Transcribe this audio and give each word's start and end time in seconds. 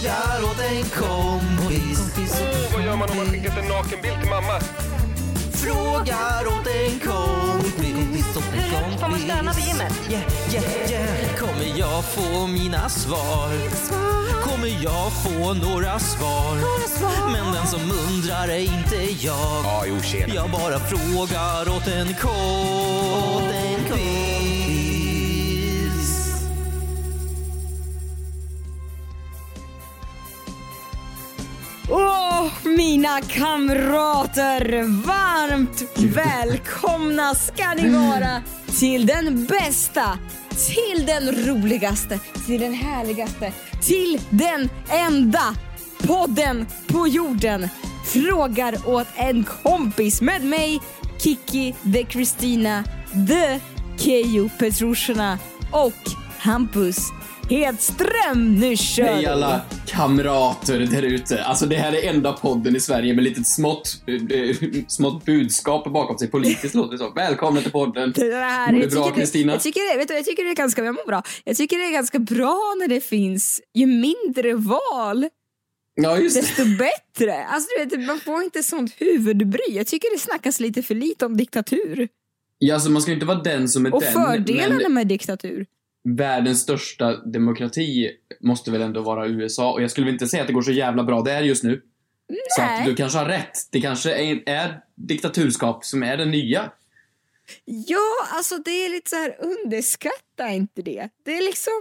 Frågar 0.00 0.44
åt 0.44 0.60
en 0.60 0.84
kompis. 0.84 2.00
Vad 2.72 2.82
gör 2.84 2.96
man 2.96 3.10
om 3.10 3.16
man 3.16 3.26
skickat 3.26 3.58
en 3.58 3.68
nakenbild 3.68 4.20
till 4.20 4.30
mamma? 4.30 4.60
Frågar 5.52 6.46
åt 6.46 6.66
en 6.66 7.00
kompis. 7.00 8.36
Åt 8.36 8.44
en 8.54 8.70
kompis. 8.70 9.00
Får 9.00 9.08
man 9.08 9.18
stöna 9.20 9.52
vid 9.52 9.64
gymmet? 9.64 9.92
Yeah, 10.10 10.22
yeah, 10.52 10.90
yeah. 10.90 11.36
Kommer 11.38 11.78
jag 11.78 12.04
få 12.04 12.46
mina 12.46 12.88
svar? 12.88 13.50
Kommer 14.42 14.68
jag 14.82 15.12
få 15.12 15.54
några 15.54 15.98
svar? 15.98 16.56
Men 17.32 17.52
den 17.54 17.66
som 17.66 17.80
undrar 17.80 18.48
är 18.48 18.60
inte 18.60 18.96
jag. 19.26 19.84
Jo. 19.86 19.96
Jag 20.34 20.50
bara 20.50 20.78
frågar 20.78 21.76
åt 21.76 21.86
en 21.86 22.14
kompis. 22.14 24.29
Mina 32.80 33.20
kamrater! 33.20 34.82
Varmt 35.06 35.82
välkomna 35.96 37.34
ska 37.34 37.74
ni 37.74 37.90
vara 37.90 38.42
till 38.78 39.06
den 39.06 39.46
bästa, 39.46 40.18
till 40.50 41.06
den 41.06 41.32
roligaste, 41.46 42.20
till 42.46 42.60
den 42.60 42.74
härligaste, 42.74 43.52
till 43.82 44.20
den 44.30 44.68
enda 44.90 45.54
podden 46.06 46.66
på 46.86 47.08
jorden. 47.08 47.68
Frågar 48.06 48.88
åt 48.88 49.08
en 49.16 49.44
kompis 49.44 50.22
med 50.22 50.44
mig, 50.44 50.80
Kiki 51.18 51.74
the 51.92 52.04
Kristina, 52.04 52.84
the 53.28 53.60
Keyyo 54.04 54.50
Petrushina 54.58 55.38
och 55.72 56.10
Hampus 56.38 57.10
Hedström. 57.50 58.54
Nu 58.54 58.76
kör 58.76 59.04
Hej 59.04 59.26
alla 59.26 59.60
kamrater 59.86 60.78
där 60.78 61.02
ute. 61.02 61.44
Alltså 61.44 61.66
det 61.66 61.76
här 61.76 61.92
är 61.92 62.08
enda 62.08 62.32
podden 62.32 62.76
i 62.76 62.80
Sverige 62.80 63.14
med 63.14 63.24
litet 63.24 63.46
smått, 63.46 64.02
eh, 64.06 64.56
smått 64.88 65.24
budskap 65.24 65.92
bakom 65.92 66.18
sig. 66.18 66.28
Politiskt 66.30 66.74
låter 66.74 66.92
det 66.92 66.98
så. 66.98 67.10
Välkomna 67.10 67.60
till 67.60 67.72
podden. 67.72 68.12
Det 68.16 68.34
här, 68.34 68.72
Mår 68.72 68.80
du 68.80 68.88
bra 68.88 69.10
Kristina? 69.10 69.52
Jag 69.52 69.62
tycker, 69.62 69.92
det, 69.92 69.98
vet 69.98 70.08
du, 70.08 70.14
jag 70.14 70.24
tycker 70.24 70.44
det 70.44 70.50
är 70.50 70.54
ganska, 70.54 70.84
jag 70.84 70.94
mår 70.94 71.06
bra. 71.06 71.22
Jag 71.44 71.56
tycker 71.56 71.78
det 71.78 71.84
är 71.84 71.92
ganska 71.92 72.18
bra 72.18 72.74
när 72.78 72.88
det 72.88 73.00
finns, 73.00 73.60
ju 73.74 73.86
mindre 73.86 74.54
val 74.54 75.28
Ja 75.94 76.16
desto 76.16 76.64
bättre. 76.64 77.44
Alltså 77.44 77.68
du 77.78 77.84
vet, 77.96 78.06
man 78.06 78.20
får 78.20 78.42
inte 78.42 78.62
sånt 78.62 78.94
huvudbry. 78.98 79.60
Jag 79.68 79.86
tycker 79.86 80.12
det 80.14 80.18
snackas 80.18 80.60
lite 80.60 80.82
för 80.82 80.94
lite 80.94 81.26
om 81.26 81.36
diktatur. 81.36 82.08
Ja, 82.58 82.74
alltså 82.74 82.90
man 82.90 83.02
ska 83.02 83.12
inte 83.12 83.26
vara 83.26 83.38
den 83.42 83.68
som 83.68 83.86
är 83.86 83.94
Och 83.94 84.00
den. 84.02 84.12
fördelarna 84.12 84.78
Men 84.82 84.94
med 84.94 85.06
diktatur. 85.06 85.66
Världens 86.04 86.60
största 86.60 87.16
demokrati 87.16 88.10
måste 88.40 88.70
väl 88.70 88.82
ändå 88.82 89.02
vara 89.02 89.28
USA. 89.28 89.72
Och 89.72 89.82
jag 89.82 89.90
skulle 89.90 90.04
väl 90.04 90.14
inte 90.14 90.26
säga 90.26 90.42
att 90.42 90.46
det 90.46 90.52
går 90.52 90.62
så 90.62 90.72
jävla 90.72 91.04
bra 91.04 91.20
där 91.22 91.42
just 91.42 91.64
nu. 91.64 91.82
Så 92.48 92.62
Nej. 92.62 92.78
att 92.78 92.86
du 92.86 92.94
kanske 92.94 93.18
har 93.18 93.26
rätt. 93.26 93.52
Det 93.70 93.80
kanske 93.80 94.14
är, 94.14 94.42
är 94.46 94.80
diktaturskap 94.94 95.84
som 95.84 96.02
är 96.02 96.16
det 96.16 96.24
nya. 96.24 96.72
Ja, 97.64 98.26
alltså 98.28 98.58
det 98.58 98.70
är 98.70 98.88
lite 98.88 99.10
så 99.10 99.16
här, 99.16 99.36
underskatta 99.40 100.48
inte 100.48 100.82
det. 100.82 101.08
Det 101.24 101.36
är 101.36 101.42
liksom, 101.42 101.72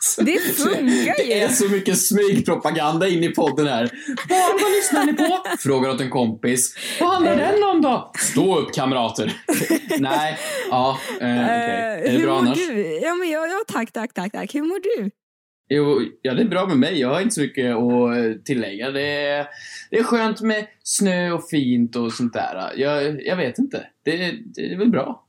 det 0.18 0.38
funkar 0.38 1.16
Det 1.16 1.40
är 1.40 1.48
ju. 1.48 1.54
så 1.54 1.68
mycket 1.68 1.98
smygpropaganda 1.98 3.08
in 3.08 3.24
i 3.24 3.28
podden 3.28 3.66
här. 3.66 3.90
Vad, 4.28 4.60
vad 4.62 4.70
lyssnar 4.70 5.04
ni 5.04 5.12
på? 5.12 5.38
Frågar 5.58 5.90
åt 5.90 6.00
en 6.00 6.10
kompis. 6.10 6.74
Vad 7.00 7.10
handlar 7.10 7.36
den 7.36 7.62
om 7.64 7.82
då? 7.82 8.12
Stå 8.18 8.58
upp 8.58 8.74
kamrater. 8.74 9.36
Nej, 9.98 10.38
ja, 10.70 10.98
eh, 11.10 11.16
okej. 11.16 12.02
Är 12.04 12.12
det 12.12 12.18
bra 12.18 12.38
annars? 12.38 12.58
du? 12.68 13.00
Ja, 13.02 13.14
men 13.14 13.30
ja, 13.30 13.46
ja, 13.46 13.60
tack, 13.68 13.92
tack, 13.92 14.14
tack, 14.14 14.32
tack. 14.32 14.54
Hur 14.54 14.62
mår 14.62 14.80
du? 14.80 15.10
Jo, 15.70 16.00
ja 16.22 16.34
det 16.34 16.42
är 16.42 16.48
bra 16.48 16.66
med 16.66 16.76
mig. 16.78 17.00
Jag 17.00 17.08
har 17.08 17.20
inte 17.20 17.34
så 17.34 17.40
mycket 17.40 17.76
att 17.76 18.16
eh, 18.16 18.42
tillägga. 18.44 18.90
Det 18.90 19.26
är, 19.26 19.46
det 19.90 19.98
är 19.98 20.02
skönt 20.02 20.40
med 20.40 20.66
snö 20.82 21.30
och 21.30 21.48
fint 21.50 21.96
och 21.96 22.12
sånt 22.12 22.32
där. 22.32 22.72
Jag, 22.76 23.22
jag 23.26 23.36
vet 23.36 23.58
inte. 23.58 23.86
Det, 24.04 24.16
det 24.54 24.72
är 24.72 24.78
väl 24.78 24.90
bra. 24.90 25.24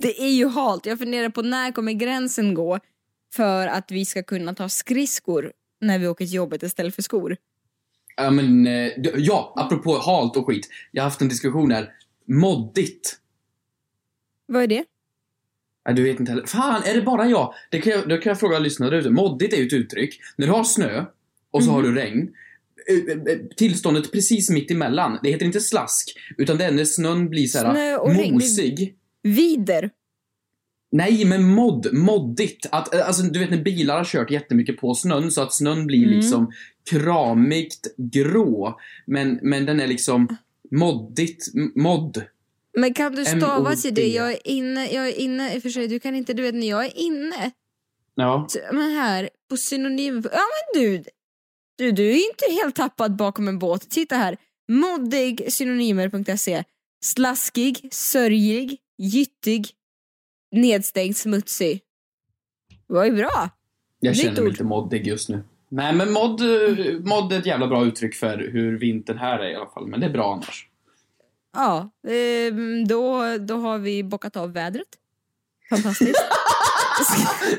Det 0.00 0.22
är 0.22 0.30
ju 0.30 0.48
halt. 0.48 0.86
Jag 0.86 0.98
funderar 0.98 1.28
på 1.28 1.42
när 1.42 1.72
kommer 1.72 1.92
gränsen 1.92 2.54
gå 2.54 2.78
för 3.32 3.66
att 3.66 3.90
vi 3.90 4.04
ska 4.04 4.22
kunna 4.22 4.54
ta 4.54 4.68
skridskor 4.68 5.52
när 5.80 5.98
vi 5.98 6.08
åker 6.08 6.24
till 6.24 6.34
jobbet 6.34 6.62
istället 6.62 6.94
för 6.94 7.02
skor. 7.02 7.36
Ja, 8.16 8.30
men, 8.30 8.66
eh, 8.66 8.92
ja, 9.16 9.52
apropå 9.56 9.98
halt 9.98 10.36
och 10.36 10.46
skit. 10.46 10.68
Jag 10.90 11.02
har 11.02 11.10
haft 11.10 11.20
en 11.20 11.28
diskussion 11.28 11.70
här. 11.70 11.92
Moddigt. 12.28 13.18
Vad 14.46 14.62
är 14.62 14.66
det? 14.66 14.84
Nej, 15.86 15.94
du 15.94 16.02
vet 16.02 16.20
inte 16.20 16.32
heller. 16.32 16.46
Fan, 16.46 16.82
är 16.84 16.94
det 16.94 17.02
bara 17.02 17.26
jag? 17.26 17.54
Det 17.70 17.80
kan 17.80 17.92
jag, 17.92 18.08
då 18.08 18.16
kan 18.16 18.30
jag 18.30 18.40
fråga 18.40 18.58
lyssnare 18.58 18.98
ute. 18.98 19.10
Moddigt 19.10 19.52
är 19.52 19.56
ju 19.56 19.66
ett 19.66 19.72
uttryck. 19.72 20.20
När 20.36 20.46
du 20.46 20.52
har 20.52 20.64
snö 20.64 21.04
och 21.50 21.64
så 21.64 21.70
har 21.70 21.82
du 21.82 21.94
regn. 21.94 22.28
eh, 22.88 23.32
eh, 23.32 23.38
Tillståndet 23.56 24.12
precis 24.12 24.50
mitt 24.50 24.70
emellan. 24.70 25.18
Det 25.22 25.30
heter 25.30 25.46
inte 25.46 25.60
slask, 25.60 26.18
utan 26.38 26.58
det 26.58 26.64
är 26.64 26.70
när 26.72 26.84
snön 26.84 27.28
blir 27.28 27.46
så 27.46 27.58
här 27.58 28.00
och 28.00 28.14
regn. 28.14 28.34
mosig. 28.34 28.94
Vider. 29.22 29.90
Nej, 30.92 31.24
men 31.24 31.44
modd. 31.44 31.86
Moddigt. 31.92 32.66
Att, 32.72 32.94
eh, 32.94 33.06
alltså, 33.06 33.22
du 33.22 33.38
vet 33.38 33.50
när 33.50 33.62
bilar 33.62 33.96
har 33.98 34.04
kört 34.04 34.30
jättemycket 34.30 34.76
på 34.76 34.94
snön 34.94 35.30
så 35.30 35.42
att 35.42 35.54
snön 35.54 35.86
blir 35.86 36.02
Mm. 36.06 36.16
liksom 36.16 36.52
kramigt 36.90 37.94
grå. 37.96 38.78
Men, 39.06 39.38
men 39.42 39.66
den 39.66 39.80
är 39.80 39.86
liksom 39.86 40.36
moddigt. 40.70 41.46
Modd. 41.74 42.22
Men 42.78 42.94
kan 42.94 43.14
du 43.14 43.24
stava 43.24 43.76
till 43.76 43.94
det? 43.94 44.02
M.O.D.. 44.02 44.16
Jag 44.16 44.32
är 44.32 44.38
inne, 44.48 44.90
jag 44.92 45.08
är 45.08 45.18
inne, 45.20 45.54
i 45.54 45.58
och 45.58 45.62
för 45.62 45.70
sig, 45.70 45.88
du 45.88 46.00
kan 46.00 46.14
inte, 46.14 46.32
du 46.32 46.42
vet 46.42 46.54
när 46.54 46.68
jag 46.68 46.84
är 46.84 46.98
inne, 46.98 47.50
Ja. 48.14 48.48
men 48.72 48.90
här 48.90 49.30
på 49.50 49.56
synonym, 49.56 50.22
ja 50.32 50.40
men 50.40 50.82
du, 50.82 51.04
du, 51.78 51.92
du 51.92 52.10
är 52.10 52.14
inte 52.30 52.44
helt 52.62 52.74
tappad 52.76 53.16
bakom 53.16 53.48
en 53.48 53.58
båt. 53.58 53.90
Titta 53.90 54.16
här, 54.16 54.36
moddig 54.68 55.52
synonymer.se, 55.52 56.64
slaskig, 57.04 57.88
sörjig, 57.92 58.78
gyttig, 58.98 59.68
nedstängd, 60.50 61.16
smutsig. 61.16 61.80
Det 62.88 62.94
var 62.94 63.04
ju 63.04 63.12
bra. 63.12 63.50
Jag 64.00 64.10
Nytt 64.10 64.20
känner 64.20 64.32
mig 64.34 64.42
ord. 64.44 64.50
lite 64.50 64.64
moddig 64.64 65.06
just 65.06 65.28
nu. 65.28 65.42
Nej, 65.68 65.94
men 65.94 66.12
mod, 66.12 66.40
eh, 66.40 66.98
mod 67.00 67.32
är 67.32 67.38
ett 67.38 67.46
jävla 67.46 67.66
bra 67.66 67.84
uttryck 67.84 68.14
för 68.14 68.38
hur 68.52 68.78
vintern 68.78 69.18
här 69.18 69.38
är 69.38 69.50
i 69.50 69.54
alla 69.56 69.70
fall. 69.70 69.86
Men 69.86 70.00
det 70.00 70.06
är 70.06 70.10
bra 70.10 70.32
annars. 70.34 70.66
Ja, 71.52 71.90
ehm, 72.08 72.88
då, 72.88 73.22
då 73.38 73.54
har 73.56 73.78
vi 73.78 74.02
bockat 74.04 74.36
av 74.36 74.52
vädret. 74.52 74.86
Fantastiskt. 75.70 76.22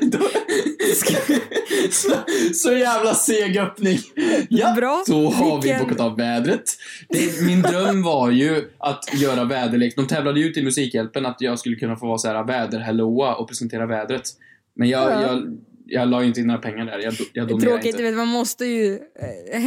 Då- 0.00 0.28
så, 1.90 2.12
så 2.54 2.72
jävla 2.72 3.14
seg 3.14 3.58
öppning. 3.58 3.98
Ja, 4.48 4.74
Bra. 4.76 5.04
då 5.06 5.30
har 5.30 5.62
vi 5.62 5.68
Vilken- 5.68 5.82
bockat 5.84 6.00
av 6.00 6.16
vädret. 6.16 6.62
Det, 7.08 7.40
min 7.46 7.62
dröm 7.62 8.02
var 8.02 8.30
ju 8.30 8.64
att 8.78 9.04
göra 9.14 9.44
väderlek. 9.44 9.96
De 9.96 10.06
tävlade 10.06 10.40
ju 10.40 10.46
ut 10.46 10.56
i 10.56 10.62
Musikhjälpen 10.62 11.26
att 11.26 11.36
jag 11.40 11.58
skulle 11.58 11.76
kunna 11.76 11.96
få 11.96 12.06
vara 12.06 12.18
så 12.18 12.28
här 12.28 12.44
väderhelloa 12.44 13.34
och 13.34 13.48
presentera 13.48 13.86
vädret. 13.86 14.22
Men 14.76 14.88
jag, 14.88 15.10
Ja. 15.10 15.22
jag, 15.22 15.58
jag 15.86 16.08
la 16.08 16.20
ju 16.22 16.26
inte 16.28 16.40
in 16.40 16.46
några 16.46 16.60
pengar 16.60 16.84
där. 16.84 16.98
Jag, 16.98 17.14
jag 17.32 17.48
Tråkigt, 17.48 17.84
inte. 17.86 17.98
du 17.98 18.04
vet, 18.04 18.14
man 18.14 18.28
måste 18.28 18.64
ju 18.64 18.98
eh, 19.52 19.60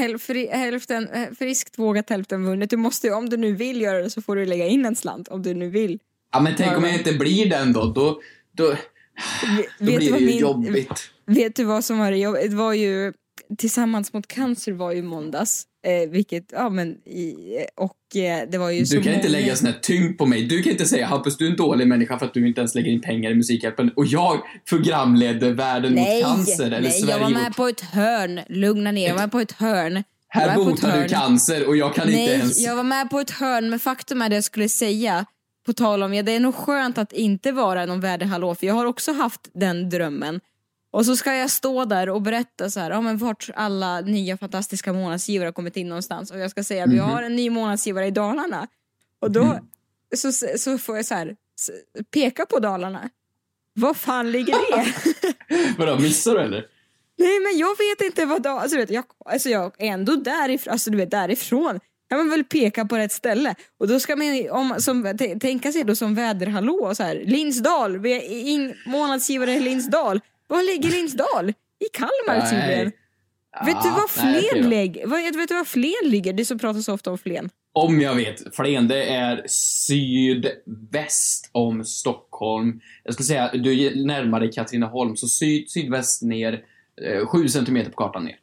hälften, 0.51 1.07
eh, 1.07 1.27
friskt 1.39 1.79
vågat 1.79 2.09
hälften 2.09 2.45
vunnet. 2.45 2.69
Du 2.69 2.77
måste 2.77 3.07
ju, 3.07 3.13
om 3.13 3.29
du 3.29 3.37
nu 3.37 3.55
vill 3.55 3.81
göra 3.81 4.01
det 4.01 4.09
så 4.09 4.21
får 4.21 4.35
du 4.35 4.45
lägga 4.45 4.67
in 4.67 4.85
en 4.85 4.95
slant 4.95 5.27
om 5.27 5.41
du 5.43 5.53
nu 5.53 5.69
vill. 5.69 5.99
Ja, 6.33 6.39
men 6.39 6.53
tänk 6.57 6.77
om 6.77 6.83
jag 6.83 6.93
inte 6.93 7.13
blir 7.13 7.49
den 7.49 7.73
då. 7.73 7.85
Då, 7.85 8.19
då, 8.51 8.73
då 9.79 9.85
vet, 9.85 9.97
blir 9.99 10.11
det 10.11 10.19
ju 10.19 10.25
min, 10.25 10.37
jobbigt. 10.37 11.11
vet 11.25 11.55
du 11.55 11.63
vad 11.63 11.85
som 11.85 11.97
var 11.99 12.11
det 12.11 12.17
jobb- 12.17 12.37
Det 12.49 12.55
var 12.55 12.73
ju 12.73 13.13
Tillsammans 13.57 14.13
mot 14.13 14.27
cancer 14.27 14.71
var 14.71 14.91
ju 14.91 15.01
måndags. 15.01 15.63
Eh, 15.87 16.09
vilket, 16.09 16.43
ja 16.51 16.69
men 16.69 16.87
i, 17.07 17.35
och 17.75 18.15
eh, 18.21 18.49
det 18.51 18.57
var 18.57 18.69
ju 18.69 18.83
Du 18.83 19.01
kan 19.01 19.13
inte 19.13 19.27
många- 19.27 19.39
lägga 19.39 19.55
sån 19.55 19.67
här 19.67 19.79
tyngd 19.81 20.17
på 20.17 20.25
mig. 20.25 20.45
Du 20.45 20.63
kan 20.63 20.71
inte 20.71 20.85
säga 20.85 21.05
Hampus, 21.07 21.37
du 21.37 21.45
är 21.47 21.51
en 21.51 21.57
dålig 21.57 21.87
människa 21.87 22.19
för 22.19 22.25
att 22.25 22.33
du 22.33 22.47
inte 22.47 22.61
ens 22.61 22.75
lägger 22.75 22.91
in 22.91 23.01
pengar 23.01 23.31
i 23.31 23.35
Musikhjälpen. 23.35 23.89
Och 23.95 24.05
jag 24.05 24.39
programledde 24.69 25.51
Världen 25.53 25.93
Nej, 25.93 26.23
mot 26.23 26.35
cancer. 26.35 26.65
Eller 26.65 26.81
nej 26.81 26.91
jag 26.91 26.93
Sverige 27.09 27.19
var 27.23 27.29
med 27.29 27.43
mot... 27.43 27.55
på 27.55 27.67
ett 27.67 27.81
hörn. 27.81 28.39
Lugna 28.49 28.91
ner 28.91 29.07
jag 29.07 29.15
var 29.15 29.21
med 29.21 29.31
på 29.31 29.39
ett 29.39 29.51
hörn. 29.51 29.93
Jag 30.33 30.41
Här 30.41 30.55
botar 30.55 31.01
du 31.03 31.09
cancer 31.09 31.67
och 31.67 31.77
jag 31.77 31.95
kan 31.95 32.07
inte 32.09 32.17
Nej, 32.21 32.29
ens... 32.31 32.59
jag 32.59 32.75
var 32.75 32.83
med 32.83 33.09
på 33.09 33.19
ett 33.19 33.31
hörn, 33.31 33.69
men 33.69 33.79
faktum 33.79 34.21
är 34.21 34.29
det 34.29 34.35
jag 34.35 34.43
skulle 34.43 34.69
säga, 34.69 35.25
på 35.65 35.73
tal 35.73 36.03
om, 36.03 36.13
ja, 36.13 36.23
det 36.23 36.31
är 36.31 36.39
nog 36.39 36.55
skönt 36.55 36.97
att 36.97 37.11
inte 37.11 37.51
vara 37.51 37.85
någon 37.85 37.99
väderhallå, 37.99 38.55
för 38.55 38.67
jag 38.67 38.73
har 38.73 38.85
också 38.85 39.13
haft 39.13 39.49
den 39.53 39.89
drömmen. 39.89 40.41
Och 40.91 41.05
så 41.05 41.15
ska 41.15 41.35
jag 41.35 41.51
stå 41.51 41.85
där 41.85 42.09
och 42.09 42.21
berätta 42.21 42.69
så 42.69 42.79
här, 42.79 42.91
ja 42.91 43.01
men 43.01 43.17
vart 43.17 43.49
alla 43.55 44.01
nya 44.01 44.37
fantastiska 44.37 44.93
månadsgivare 44.93 45.47
har 45.47 45.51
kommit 45.51 45.77
in 45.77 45.89
någonstans. 45.89 46.31
Och 46.31 46.39
jag 46.39 46.51
ska 46.51 46.63
säga 46.63 46.83
att 46.83 46.91
vi 46.91 46.97
har 46.97 47.23
en 47.23 47.35
ny 47.35 47.49
månadsgivare 47.49 48.07
i 48.07 48.11
Dalarna. 48.11 48.67
Och 49.19 49.31
då 49.31 49.59
så, 50.15 50.31
så 50.57 50.77
får 50.77 50.95
jag 50.95 51.05
så 51.05 51.13
här, 51.13 51.35
peka 52.11 52.45
på 52.45 52.59
Dalarna. 52.59 53.09
Vad 53.73 53.97
fan 53.97 54.31
ligger 54.31 54.53
det? 54.53 54.93
Vadå, 55.77 55.99
missar 55.99 56.33
du 56.33 56.41
eller? 56.41 56.65
Nej 57.17 57.39
men 57.39 57.57
jag 57.57 57.77
vet 57.77 58.01
inte 58.01 58.25
vad 58.25 58.41
Dalarna, 58.41 58.61
alltså, 58.61 58.77
vet, 58.77 58.89
jag, 58.89 59.05
alltså 59.25 59.49
jag 59.49 59.81
är 59.81 59.87
ändå 59.87 60.15
därifrån, 60.15 60.71
alltså 60.71 60.91
du 60.91 60.97
vet 60.97 61.11
därifrån. 61.11 61.79
Kan 62.15 62.27
man 62.27 62.29
väl 62.29 62.43
peka 62.43 62.85
på 62.85 62.97
rätt 62.97 63.11
ställe. 63.11 63.55
Och 63.77 63.87
då 63.87 63.99
ska 63.99 64.15
man 64.15 64.49
om, 64.51 64.75
som, 64.79 65.17
tänka 65.41 65.71
sig 65.71 65.83
då 65.83 65.95
som 65.95 66.15
väderhallå 66.15 66.95
så 66.95 67.03
här. 67.03 67.23
Linsdal, 67.25 67.97
vi 67.97 68.13
är 68.13 68.47
in, 68.47 68.73
månadsgivare 68.85 69.51
i 69.51 69.59
Linsdal. 69.59 70.19
Var 70.47 70.63
ligger 70.63 70.89
Linsdal? 70.89 71.49
I 71.49 71.85
Kalmar 71.93 72.49
tydligen. 72.49 72.91
vet 73.65 73.83
du 73.83 73.89
var 73.89 74.07
Flen 74.07 74.69
ligger? 74.69 75.07
Vad, 75.07 75.23
vet 75.23 75.47
du 75.47 75.55
var 75.55 75.65
Flen 75.65 76.11
ligger? 76.11 76.33
Det 76.33 76.45
som 76.45 76.59
pratar 76.59 76.79
så 76.79 76.93
ofta 76.93 77.11
om 77.11 77.17
Flen. 77.17 77.49
Om 77.73 78.01
jag 78.01 78.15
vet. 78.15 78.55
Flen, 78.55 78.87
det 78.87 79.03
är 79.09 79.43
sydväst 79.87 81.49
om 81.51 81.85
Stockholm. 81.85 82.81
Jag 83.03 83.13
skulle 83.13 83.27
säga, 83.27 83.51
du 83.53 83.85
är 83.85 84.05
närmare 84.05 84.47
Katrineholm, 84.47 85.15
så 85.15 85.27
syd, 85.27 85.69
sydväst 85.69 86.21
ner, 86.21 86.63
eh, 87.01 87.25
sju 87.27 87.47
centimeter 87.47 87.91
på 87.91 87.97
kartan 87.97 88.25
ner. 88.25 88.35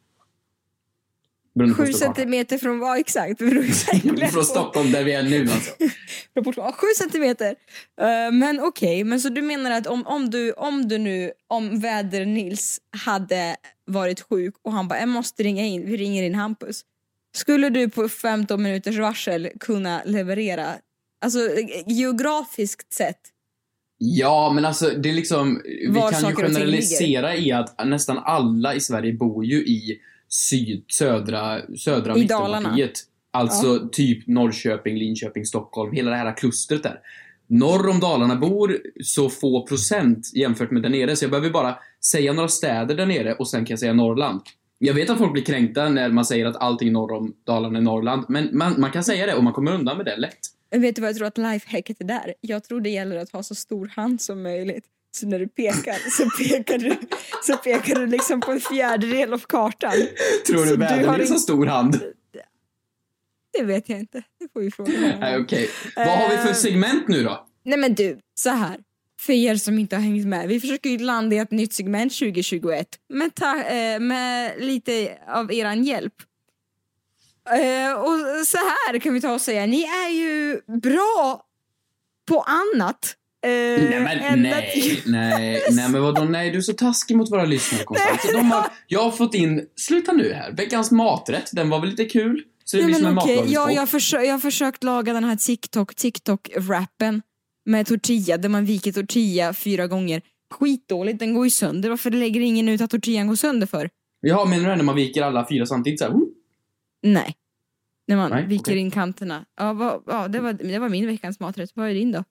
Sju 1.77 1.93
centimeter 1.93 2.57
från 2.57 2.79
vad 2.79 2.99
exakt? 2.99 3.39
Från 4.31 4.45
Stockholm, 4.45 4.91
där 4.91 5.03
vi 5.03 5.13
är 5.13 5.23
nu 5.23 5.41
alltså. 5.41 5.71
Sju 6.75 6.87
centimeter. 6.97 7.55
Eh, 8.01 8.31
men 8.31 8.59
okej, 8.59 9.03
men 9.03 9.19
så 9.19 9.29
du 9.29 9.41
menar 9.41 9.71
att 9.71 9.87
om, 9.87 10.07
om, 10.07 10.29
du, 10.29 10.51
om 10.51 10.87
du 10.87 10.97
nu, 10.97 11.31
om 11.47 11.79
väder-Nils 11.79 12.79
hade 13.05 13.55
varit 13.85 14.21
sjuk 14.21 14.55
och 14.61 14.71
han 14.71 14.87
bara 14.87 14.99
jag 14.99 15.09
måste 15.09 15.43
ringa 15.43 15.65
in, 15.65 15.85
vi 15.85 15.97
ringer 15.97 16.23
in 16.23 16.35
Hampus. 16.35 16.81
Skulle 17.35 17.69
du 17.69 17.89
på 17.89 18.09
15 18.09 18.63
minuters 18.63 18.97
varsel 18.97 19.49
kunna 19.59 20.01
leverera, 20.05 20.67
alltså 21.25 21.39
eh, 21.39 21.83
geografiskt 21.87 22.93
sett? 22.93 23.19
Ja, 23.97 24.51
men 24.55 24.65
alltså 24.65 24.89
det 24.89 25.09
är 25.09 25.13
liksom, 25.13 25.61
vi 25.65 25.87
Var 25.87 26.11
kan 26.11 26.29
ju 26.29 26.35
generalisera 26.35 27.35
i 27.35 27.51
att 27.51 27.87
nästan 27.87 28.17
alla 28.17 28.75
i 28.75 28.79
Sverige 28.79 29.13
bor 29.13 29.45
ju 29.45 29.57
i 29.57 29.99
syd, 30.33 30.85
södra, 30.87 31.61
södra 31.77 32.17
I 32.17 32.23
Dalarna. 32.23 32.59
mittenpartiet. 32.59 32.99
Alltså 33.31 33.89
typ 33.91 34.27
Norrköping, 34.27 34.97
Linköping, 34.97 35.45
Stockholm, 35.45 35.93
hela 35.93 36.11
det 36.11 36.17
här 36.17 36.37
klustret 36.37 36.83
där. 36.83 36.99
Norr 37.47 37.89
om 37.89 37.99
Dalarna 37.99 38.35
bor 38.35 38.77
så 39.03 39.29
få 39.29 39.67
procent 39.67 40.31
jämfört 40.33 40.71
med 40.71 40.81
där 40.81 40.89
nere, 40.89 41.15
så 41.15 41.23
jag 41.23 41.31
behöver 41.31 41.49
bara 41.49 41.75
säga 42.05 42.33
några 42.33 42.49
städer 42.49 42.95
där 42.95 43.05
nere 43.05 43.33
och 43.33 43.47
sen 43.47 43.65
kan 43.65 43.73
jag 43.73 43.79
säga 43.79 43.93
Norrland. 43.93 44.41
Jag 44.77 44.93
vet 44.93 45.09
att 45.09 45.17
folk 45.17 45.33
blir 45.33 45.43
kränkta 45.43 45.89
när 45.89 46.09
man 46.09 46.25
säger 46.25 46.45
att 46.45 46.55
allting 46.55 46.91
norr 46.91 47.11
om 47.11 47.33
Dalarna 47.43 47.77
är 47.77 47.81
Norrland, 47.81 48.25
men 48.29 48.57
man, 48.57 48.81
man 48.81 48.91
kan 48.91 49.03
säga 49.03 49.25
det 49.25 49.33
och 49.33 49.43
man 49.43 49.53
kommer 49.53 49.71
undan 49.71 49.97
med 49.97 50.05
det 50.05 50.17
lätt. 50.17 50.39
Vet 50.71 50.95
du 50.95 51.01
vad 51.01 51.09
jag 51.09 51.17
tror 51.17 51.27
att 51.27 51.37
lifehacket 51.37 52.01
är 52.01 52.05
där? 52.05 52.33
Jag 52.41 52.63
tror 52.63 52.81
det 52.81 52.89
gäller 52.89 53.17
att 53.17 53.31
ha 53.31 53.43
så 53.43 53.55
stor 53.55 53.87
hand 53.87 54.21
som 54.21 54.43
möjligt. 54.43 54.85
Så 55.15 55.27
när 55.27 55.39
du 55.39 55.47
pekar 55.47 56.09
så 56.09 56.29
pekar 56.29 56.77
du, 56.77 56.95
så 57.43 57.57
pekar 57.57 57.95
du 57.95 58.07
liksom 58.07 58.41
på 58.41 58.51
en 58.51 58.59
fjärdedel 58.61 59.33
av 59.33 59.39
kartan. 59.39 59.91
Tror 60.47 60.65
Så 60.65 60.75
du 60.75 60.83
har 60.85 61.19
är 61.19 61.25
så 61.25 61.33
in- 61.33 61.39
stor 61.39 61.65
hand? 61.65 61.99
Det 63.57 63.63
vet 63.63 63.89
jag 63.89 63.99
inte. 63.99 64.23
Det 64.39 64.47
får 64.53 64.59
vi 64.59 64.71
fråga. 64.71 64.91
Nej, 65.19 65.39
okej. 65.39 65.69
Vad 65.95 66.07
har 66.07 66.29
vi 66.29 66.37
för 66.37 66.47
Eh, 66.49 66.53
segment 66.53 67.07
nu 67.07 67.23
då? 67.23 67.47
Nej 67.63 67.77
men 67.77 67.93
du, 67.95 68.19
så 68.35 68.49
här. 68.49 68.77
För 69.19 69.33
er 69.33 69.55
som 69.55 69.79
inte 69.79 69.95
har 69.95 70.03
hängt 70.03 70.27
med, 70.27 70.47
vi 70.47 70.59
försöker 70.59 70.89
ju 70.89 70.97
landa 70.97 71.35
i 71.35 71.39
ett 71.39 71.51
nytt 71.51 71.73
segment 71.73 72.13
2021 72.13 72.87
med, 73.09 73.35
ta, 73.35 73.63
eh, 73.63 73.99
med 73.99 74.53
lite 74.59 75.17
av 75.27 75.53
eran 75.53 75.83
hjälp. 75.83 76.13
Eh, 77.49 77.93
och 77.93 78.47
så 78.47 78.57
här 78.57 78.99
kan 78.99 79.13
vi 79.13 79.21
ta 79.21 79.33
och 79.33 79.41
säga, 79.41 79.65
ni 79.65 79.83
är 79.83 80.09
ju 80.09 80.61
bra 80.81 81.45
på 82.27 82.41
annat. 82.41 83.15
Eh, 83.43 83.49
Nej 83.49 83.99
men 83.99 84.41
nej, 84.41 85.01
nej, 85.05 85.63
nej 85.71 85.89
men 85.89 86.01
vadå, 86.01 86.23
nej 86.23 86.51
du 86.51 86.57
är 86.57 86.61
så 86.61 86.73
taskig 86.73 87.17
mot 87.17 87.31
våra 87.31 87.45
lyssnare 87.45 87.83
De 88.33 88.51
har, 88.51 88.65
jag 88.87 89.03
har 89.03 89.11
fått 89.11 89.33
in, 89.35 89.65
sluta 89.75 90.11
nu 90.11 90.33
här, 90.33 90.51
veckans 90.51 90.91
maträtt, 90.91 91.49
den 91.53 91.69
var 91.69 91.79
väl 91.79 91.89
lite 91.89 92.05
kul? 92.05 92.43
Så 92.65 92.77
det 92.77 92.81
Ja, 92.81 92.85
blir 92.85 92.95
som 92.95 93.03
men 93.03 93.11
en 93.11 93.17
okej, 93.17 93.43
ja, 93.47 93.71
jag, 93.71 93.81
har 93.81 93.87
försö- 93.87 94.21
jag 94.21 94.31
har 94.33 94.39
försökt 94.39 94.83
laga 94.83 95.13
den 95.13 95.23
här 95.23 95.35
TikTok, 95.35 95.95
TikTok-rappen 95.95 97.21
med 97.65 97.87
tortilla, 97.87 98.37
där 98.37 98.49
man 98.49 98.65
viker 98.65 98.91
tortilla 98.91 99.53
fyra 99.53 99.87
gånger. 99.87 100.21
Skitdåligt, 100.51 101.19
den 101.19 101.33
går 101.33 101.45
ju 101.45 101.49
sönder. 101.49 101.89
Varför 101.89 102.11
lägger 102.11 102.41
ingen 102.41 102.69
ut 102.69 102.81
att 102.81 102.89
tortillan 102.89 103.27
går 103.27 103.35
sönder 103.35 103.67
för? 103.67 103.89
Jaha, 104.21 104.45
menar 104.45 104.69
du 104.69 104.75
när 104.75 104.83
man 104.83 104.95
viker 104.95 105.21
alla 105.21 105.47
fyra 105.49 105.65
samtidigt 105.65 105.99
så 105.99 106.05
här. 106.05 106.13
Nej. 107.03 107.35
När 108.07 108.15
man 108.15 108.31
Nej, 108.31 108.45
viker 108.47 108.63
okej. 108.71 108.77
in 108.77 108.91
kanterna. 108.91 109.45
Ja, 109.59 109.73
vad, 109.73 110.03
ja 110.07 110.27
det, 110.27 110.39
var, 110.39 110.53
det 110.53 110.79
var 110.79 110.89
min 110.89 111.07
veckans 111.07 111.39
maträtt. 111.39 111.69
Vad 111.73 111.89
är 111.89 111.93
din 111.93 112.11
då? 112.11 112.23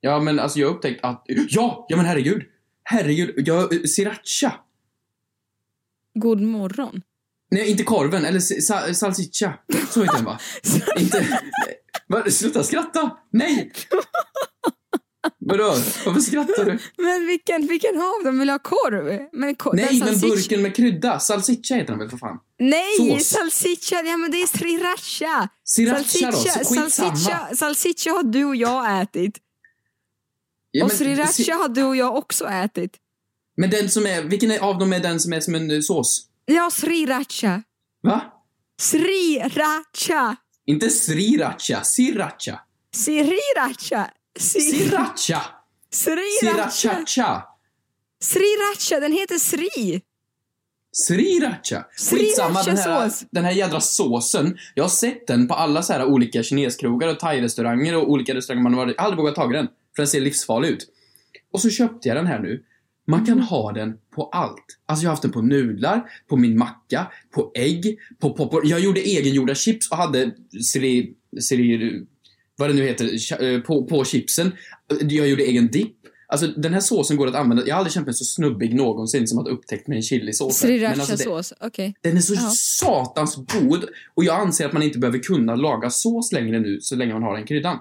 Ja 0.00 0.20
men 0.20 0.38
alltså 0.38 0.58
jag 0.58 0.68
har 0.68 0.74
upptäckt 0.74 1.04
att, 1.04 1.22
ja, 1.26 1.86
ja 1.88 1.96
men 1.96 2.06
herregud. 2.06 2.42
Herregud, 2.84 3.34
jag, 3.48 3.88
sriracha. 3.88 4.52
God 6.14 6.40
morgon. 6.40 7.02
Nej, 7.50 7.70
inte 7.70 7.82
korven, 7.82 8.24
eller 8.24 8.40
sa, 8.40 8.94
salsiccia. 8.94 9.54
Så 9.90 10.00
heter 10.00 10.16
den 10.16 10.24
va? 10.24 10.38
inte. 10.98 11.40
Va, 12.06 12.30
sluta 12.30 12.62
skratta! 12.62 13.16
Nej! 13.32 13.72
Vadå? 15.38 15.74
Varför 16.06 16.20
skrattar 16.20 16.64
du? 16.64 16.78
Men 17.02 17.26
vilken, 17.26 17.66
vilken 17.66 17.96
av 17.96 18.24
dem 18.24 18.38
vill 18.38 18.50
ha 18.50 18.58
korv? 18.58 19.20
Men 19.32 19.54
ko- 19.54 19.72
Nej, 19.72 19.98
men 19.98 20.08
salsiccia- 20.08 20.28
burken 20.28 20.62
med 20.62 20.76
krydda. 20.76 21.20
Salsiccia 21.20 21.76
heter 21.76 21.92
den 21.92 21.98
väl 21.98 22.10
för 22.10 22.16
fan? 22.16 22.38
Nej, 22.58 22.96
sås. 22.98 23.26
salsiccia, 23.28 24.02
ja 24.02 24.16
men 24.16 24.30
det 24.30 24.42
är 24.42 24.46
sriracha. 24.46 25.48
Sriracha 25.64 26.30
då? 26.30 26.36
Så 26.36 26.48
skitsamma. 26.58 26.90
salsiccia, 26.90 27.48
salsiccia 27.56 28.12
har 28.12 28.22
du 28.22 28.44
och 28.44 28.56
jag 28.56 29.02
ätit. 29.02 29.38
Ja, 30.70 30.84
och 30.84 30.90
men- 30.90 30.98
sriracha 30.98 31.54
har 31.54 31.68
du 31.68 31.82
och 31.82 31.96
jag 31.96 32.16
också 32.16 32.46
ätit. 32.46 32.96
Men 33.56 33.70
den 33.70 33.90
som 33.90 34.06
är, 34.06 34.22
vilken 34.22 34.60
av 34.60 34.78
dem 34.78 34.92
är 34.92 35.00
den 35.00 35.20
som 35.20 35.32
är 35.32 35.40
som 35.40 35.54
en 35.54 35.70
eh, 35.70 35.80
sås? 35.80 36.26
Ja, 36.46 36.70
sriracha. 36.72 37.62
Va? 38.02 38.20
Sriracha. 38.80 40.36
Inte 40.66 40.90
sriracha, 40.90 41.84
sriracha. 41.84 42.60
Sriracha. 42.94 44.10
Sriracha! 44.38 45.42
Sriracha. 45.90 47.42
Sriracha! 48.22 49.00
Den 49.00 49.12
heter 49.12 49.38
sri. 49.38 50.02
Sriracha! 50.92 51.84
Skitsamma, 51.96 52.62
den 52.62 52.76
här, 52.76 53.12
den 53.30 53.44
här 53.44 53.52
jädra 53.52 53.80
såsen. 53.80 54.58
Jag 54.74 54.84
har 54.84 54.88
sett 54.88 55.26
den 55.26 55.48
på 55.48 55.54
alla 55.54 55.82
så 55.82 55.92
här 55.92 56.04
olika 56.04 56.42
kineskrogar 56.42 57.08
och 57.08 57.18
thai-restauranger 57.20 57.96
och 57.96 58.10
olika 58.10 58.34
restauranger 58.34 58.62
man 58.62 58.74
har 58.74 58.86
varit, 58.86 58.98
aldrig 58.98 59.18
vågat 59.18 59.34
ta 59.34 59.46
den. 59.46 59.68
För 59.96 60.02
den 60.02 60.06
ser 60.06 60.20
livsfarlig 60.20 60.68
ut. 60.68 60.86
Och 61.52 61.60
så 61.60 61.70
köpte 61.70 62.08
jag 62.08 62.16
den 62.16 62.26
här 62.26 62.38
nu. 62.40 62.62
Man 63.06 63.26
kan 63.26 63.40
ha 63.40 63.72
den 63.72 63.92
på 64.14 64.24
allt. 64.24 64.64
Alltså 64.86 65.04
jag 65.04 65.08
har 65.10 65.12
haft 65.12 65.22
den 65.22 65.32
på 65.32 65.42
nudlar, 65.42 66.10
på 66.28 66.36
min 66.36 66.58
macka, 66.58 67.06
på 67.34 67.52
ägg, 67.54 67.98
på 68.20 68.30
popcorn. 68.34 68.68
Jag 68.68 68.80
gjorde 68.80 69.00
egengjorda 69.00 69.54
chips 69.54 69.90
och 69.90 69.96
hade 69.96 70.30
sri, 70.72 71.14
sri, 71.40 71.92
vad 72.56 72.70
det 72.70 72.74
nu 72.74 72.82
heter, 72.82 73.42
eh, 73.44 73.60
på, 73.60 73.84
på 73.84 74.04
chipsen. 74.04 74.52
Jag 75.00 75.28
gjorde 75.28 75.42
egen 75.42 75.68
dipp. 75.68 75.96
Alltså 76.28 76.46
den 76.46 76.72
här 76.74 76.80
såsen 76.80 77.16
går 77.16 77.26
att 77.26 77.34
använda. 77.34 77.66
Jag 77.66 77.74
har 77.74 77.78
aldrig 77.78 77.92
känt 77.92 78.06
mig 78.06 78.14
så 78.14 78.24
snubbig 78.24 78.74
någonsin 78.74 79.26
som 79.28 79.38
att 79.38 79.46
ha 79.46 79.52
upptäckt 79.52 79.88
med 79.88 79.96
en 79.96 80.02
chilisås. 80.02 80.64
Men 80.64 80.84
alltså 80.84 81.16
Srirachasås, 81.16 81.52
okej. 81.60 81.94
den 82.00 82.16
är 82.16 82.20
så 82.20 82.34
Ja. 82.34 82.52
satans 82.56 83.36
god 83.36 83.84
och 84.14 84.24
jag 84.24 84.40
anser 84.40 84.66
att 84.66 84.72
man 84.72 84.82
inte 84.82 84.98
behöver 84.98 85.18
kunna 85.18 85.54
laga 85.54 85.90
sås 85.90 86.32
längre 86.32 86.60
nu 86.60 86.80
så 86.80 86.96
länge 86.96 87.12
man 87.12 87.22
har 87.22 87.36
den 87.36 87.46
kryddan. 87.46 87.78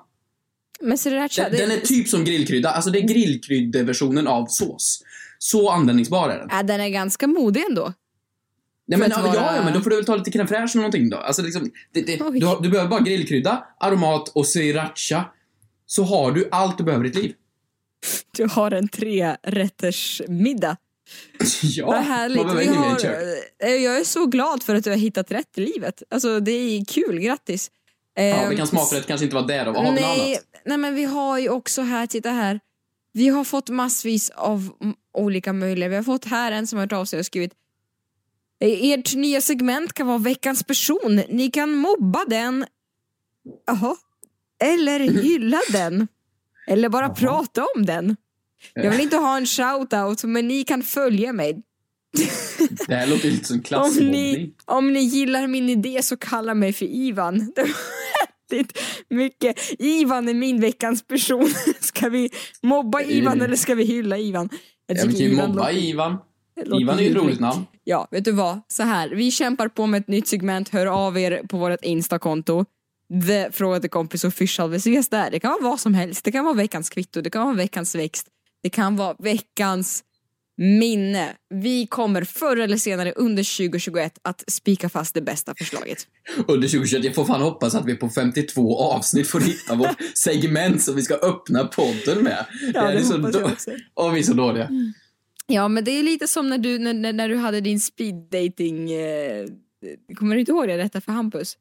Men 0.82 0.98
sriracha, 0.98 1.50
Den, 1.50 1.60
den 1.60 1.72
är 1.72 1.78
typ 1.82 2.08
som 2.08 2.24
grillkrydda, 2.26 2.70
alltså 2.70 2.90
det 2.92 3.00
är 3.00 3.08
grillkryddeversionen 3.08 4.28
av 4.28 4.46
sås. 4.46 5.04
Så 5.38 5.70
användningsbar 5.70 6.30
är 6.30 6.38
den. 6.40 6.48
ja, 6.52 6.64
den 6.64 6.82
är 6.82 6.90
ganska 6.90 7.28
modig 7.28 7.64
ändå. 7.70 7.94
Nej, 8.88 9.00
men, 9.00 9.12
att 9.12 9.18
ja, 9.18 9.32
vara- 9.32 9.56
ja, 9.56 9.64
men 9.64 9.74
då 9.74 9.82
får 9.82 9.90
du 9.90 9.96
väl 9.96 10.06
ta 10.06 10.16
lite 10.16 10.32
crème 10.32 10.48
fraîche 10.48 10.72
eller 10.72 10.76
någonting 10.76 11.10
då. 11.10 11.18
Alltså 11.18 11.42
liksom, 11.42 11.72
det, 11.94 12.02
det, 12.02 12.16
du, 12.40 12.46
har, 12.46 12.62
du 12.62 12.70
behöver 12.70 12.90
bara 12.90 13.00
grillkrydda, 13.00 13.66
aromat 13.80 14.30
och 14.30 14.48
sriracha. 14.48 15.26
Så 15.86 16.04
har 16.04 16.32
du 16.32 16.50
allt 16.52 16.78
du 16.78 16.84
behöver 16.84 17.06
i 17.06 17.10
ditt 17.10 17.24
liv. 17.24 17.34
Du 18.38 18.46
har 18.52 18.72
en 18.72 18.88
trerätters 18.88 20.22
middag. 20.28 20.78
ja, 21.64 21.86
Vad 21.86 21.96
härligt. 22.04 22.44
vad 22.44 22.58
Vi 22.58 22.68
har, 22.68 23.06
eh, 23.64 23.70
jag 23.70 24.00
är 24.00 24.04
så 24.04 24.26
glad 24.26 24.64
för 24.64 24.76
att 24.76 24.84
du 24.84 24.90
har 24.90 24.98
hittat 24.98 25.32
rätt 25.32 25.58
i 25.58 25.62
livet. 25.62 26.04
Alltså 26.10 26.40
det 26.40 26.52
är 26.52 26.86
kul, 26.86 27.20
grattis. 27.20 27.72
Ja, 28.24 28.36
Ehm, 28.36 28.50
veckans 28.50 28.72
maträtt 28.72 29.08
kanske 29.08 29.24
inte 29.26 29.36
var 29.36 29.48
där 29.48 29.66
då. 29.66 29.72
Vad 29.72 29.86
har 29.86 29.92
vi 29.94 30.02
något 30.02 30.18
nej, 30.18 30.32
annat? 30.34 30.44
nej 30.66 30.78
men 30.78 30.96
vi 30.96 31.04
har 31.04 31.40
ju 31.40 31.50
också 31.50 31.82
här, 31.82 32.08
titta 32.08 32.30
här. 32.30 32.60
Vi 33.14 33.28
har 33.30 33.44
fått 33.44 33.70
massvis 33.70 34.30
av 34.30 34.70
olika 35.14 35.54
möjliga. 35.54 35.90
Vi 35.90 35.96
har 35.96 36.04
fått 36.04 36.26
här 36.26 36.52
en 36.52 36.68
som 36.68 36.78
har 36.80 36.84
hört 36.86 36.94
av 36.94 37.06
sig 37.06 37.20
och 37.20 37.26
skrivit 37.26 37.54
"Eh, 38.62 38.92
Ert 38.92 39.16
nya 39.16 39.42
segment 39.42 39.94
kan 39.94 40.08
vara 40.08 40.18
veckans 40.18 40.64
person. 40.64 41.22
Ni 41.30 41.52
kan 41.52 41.76
mobba 41.76 42.26
den. 42.28 42.66
Jaha. 43.68 43.96
Eller 44.64 45.00
hylla 45.24 45.60
den. 45.72 46.08
Eller 46.68 46.90
bara 46.90 47.10
prata 47.10 47.66
om 47.76 47.86
den. 47.86 48.16
Jag 48.74 48.92
vill 48.92 49.00
inte 49.00 49.18
ha 49.18 49.38
en 49.38 49.46
shoutout, 49.46 50.24
men 50.24 50.48
ni 50.48 50.64
kan 50.64 50.84
följa 50.84 51.34
mig. 51.34 51.62
Det 52.88 52.96
här 52.96 53.08
låter 53.08 53.32
lite 53.32 53.46
som 53.46 53.58
Om 53.58 53.64
klassmobbning. 53.64 54.12
ni, 54.12 54.54
om 54.66 54.94
ni 54.94 55.00
gillar 55.00 55.48
min 55.48 55.70
idé 55.70 56.04
så 56.04 56.18
kalla 56.18 56.54
mig 56.54 56.74
för 56.74 56.86
Ivan. 56.86 57.40
Det 57.56 57.62
var 57.62 58.58
väldigt 58.58 58.78
mycket. 59.10 59.60
Ivan 59.80 60.30
är 60.30 60.34
min 60.34 60.62
veckans 60.62 61.04
person. 61.08 61.50
Ska 61.80 62.10
vi 62.10 62.30
mobba 62.64 63.02
Ivan 63.02 63.42
eller 63.42 63.56
ska 63.56 63.76
vi 63.76 63.84
hylla 63.84 64.18
Ivan? 64.18 64.50
Jag 64.88 64.98
Ja, 64.98 65.04
vi 65.08 65.12
kan 65.12 65.22
ju 65.22 65.36
mobba 65.36 65.54
låter- 65.54 65.78
Ivan. 65.78 66.18
låter 66.66 66.82
Ivan 66.82 67.00
är 67.00 67.04
ju 67.04 67.10
ett 67.10 67.16
roligt 67.16 67.40
namn. 67.40 67.66
Ja, 67.84 68.08
vet 68.12 68.26
du 68.26 68.32
vad? 68.32 68.60
Så 68.68 68.84
här, 68.84 69.10
vi 69.10 69.32
kämpar 69.32 69.68
på 69.68 69.88
med 69.88 70.00
ett 70.02 70.08
nytt 70.08 70.28
segment. 70.28 70.70
Hör 70.70 70.86
av 70.86 71.18
er 71.18 71.42
på 71.50 71.58
vårt 71.58 71.84
Insta-konto. 71.86 72.66
The 73.28 73.52
Fråga 73.52 73.80
till 73.80 73.90
kompis 73.90 74.24
official. 74.24 74.70
Vi 74.70 74.78
ses 74.78 75.10
där. 75.10 75.32
Det 75.32 75.40
kan 75.40 75.52
vara 75.52 75.62
vad 75.72 75.80
som 75.80 75.94
helst. 75.94 76.24
Det 76.26 76.32
kan 76.32 76.46
vara 76.46 76.56
veckans 76.56 76.90
kvitto, 76.90 77.22
det 77.22 77.30
kan 77.30 77.46
vara 77.46 77.56
veckans 77.56 77.96
växt. 77.96 78.28
Det 78.64 78.70
kan 78.70 78.96
vara 78.96 79.16
veckans 79.20 80.04
minne. 80.60 81.36
Vi 81.50 81.88
kommer 81.88 82.24
förr 82.24 82.58
eller 82.58 82.78
senare 82.78 83.12
under 83.12 83.58
2021 83.58 84.20
att 84.22 84.44
spika 84.48 84.90
fast 84.90 85.14
det 85.14 85.22
bästa 85.22 85.56
förslaget. 85.58 86.08
Under 86.48 86.68
2021, 86.68 87.06
jag 87.06 87.16
får 87.16 87.26
fan 87.26 87.42
hoppas 87.42 87.76
att 87.76 87.86
vi 87.86 87.96
på 87.96 88.10
52 88.10 88.80
avsnitt 88.80 89.28
får 89.28 89.40
hitta 89.40 89.76
vårt 89.76 89.98
segment 90.14 90.82
som 90.82 90.96
vi 90.96 91.02
ska 91.02 91.14
öppna 91.14 91.64
podden 91.64 92.24
med. 92.24 92.46
Ja, 92.74 92.82
här 92.82 92.94
det 92.94 93.00
är 93.00 93.04
så 93.04 93.14
jag 93.96 94.12
vi 94.12 94.20
är 94.20 94.24
så 94.24 94.34
dåliga. 94.34 94.70
Ja, 95.48 95.68
men 95.68 95.84
det 95.84 95.92
är 95.92 96.04
lite 96.04 96.28
som 96.28 96.50
när 96.50 96.58
du, 96.58 96.80
när, 96.80 97.14
när, 97.14 97.30
du 97.30 97.36
hade 97.36 97.62
din 97.62 97.80
speed 97.80 98.16
dating. 98.16 98.92
Eh, 98.92 99.46
kommer 100.16 100.36
du 100.36 100.40
inte 100.40 100.52
ihåg 100.52 100.68
det? 100.68 100.78
Detta 100.78 101.02
för 101.02 101.12
Hampus? 101.12 101.58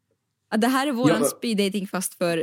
Att 0.50 0.60
det 0.60 0.68
här 0.68 0.86
är 0.86 0.92
våran 0.92 1.22
Ja. 1.22 1.28
speed 1.28 1.56
dating 1.56 1.86
fast 1.86 2.14
för 2.14 2.36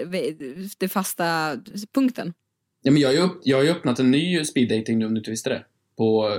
det 0.77 0.87
fasta 0.87 1.57
punkten. 1.93 2.33
Ja, 2.81 2.91
men 2.91 3.01
jag, 3.01 3.09
har 3.09 3.13
ju 3.13 3.19
upp, 3.19 3.41
jag 3.43 3.57
har 3.57 3.63
ju 3.63 3.69
öppnat 3.69 3.99
en 3.99 4.11
ny 4.11 4.45
speed 4.45 4.69
dating 4.69 4.99
nu 4.99 5.05
om 5.05 5.13
du 5.13 5.17
inte 5.17 5.31
visste 5.31 5.49
det. 5.49 5.65
På, 5.97 6.37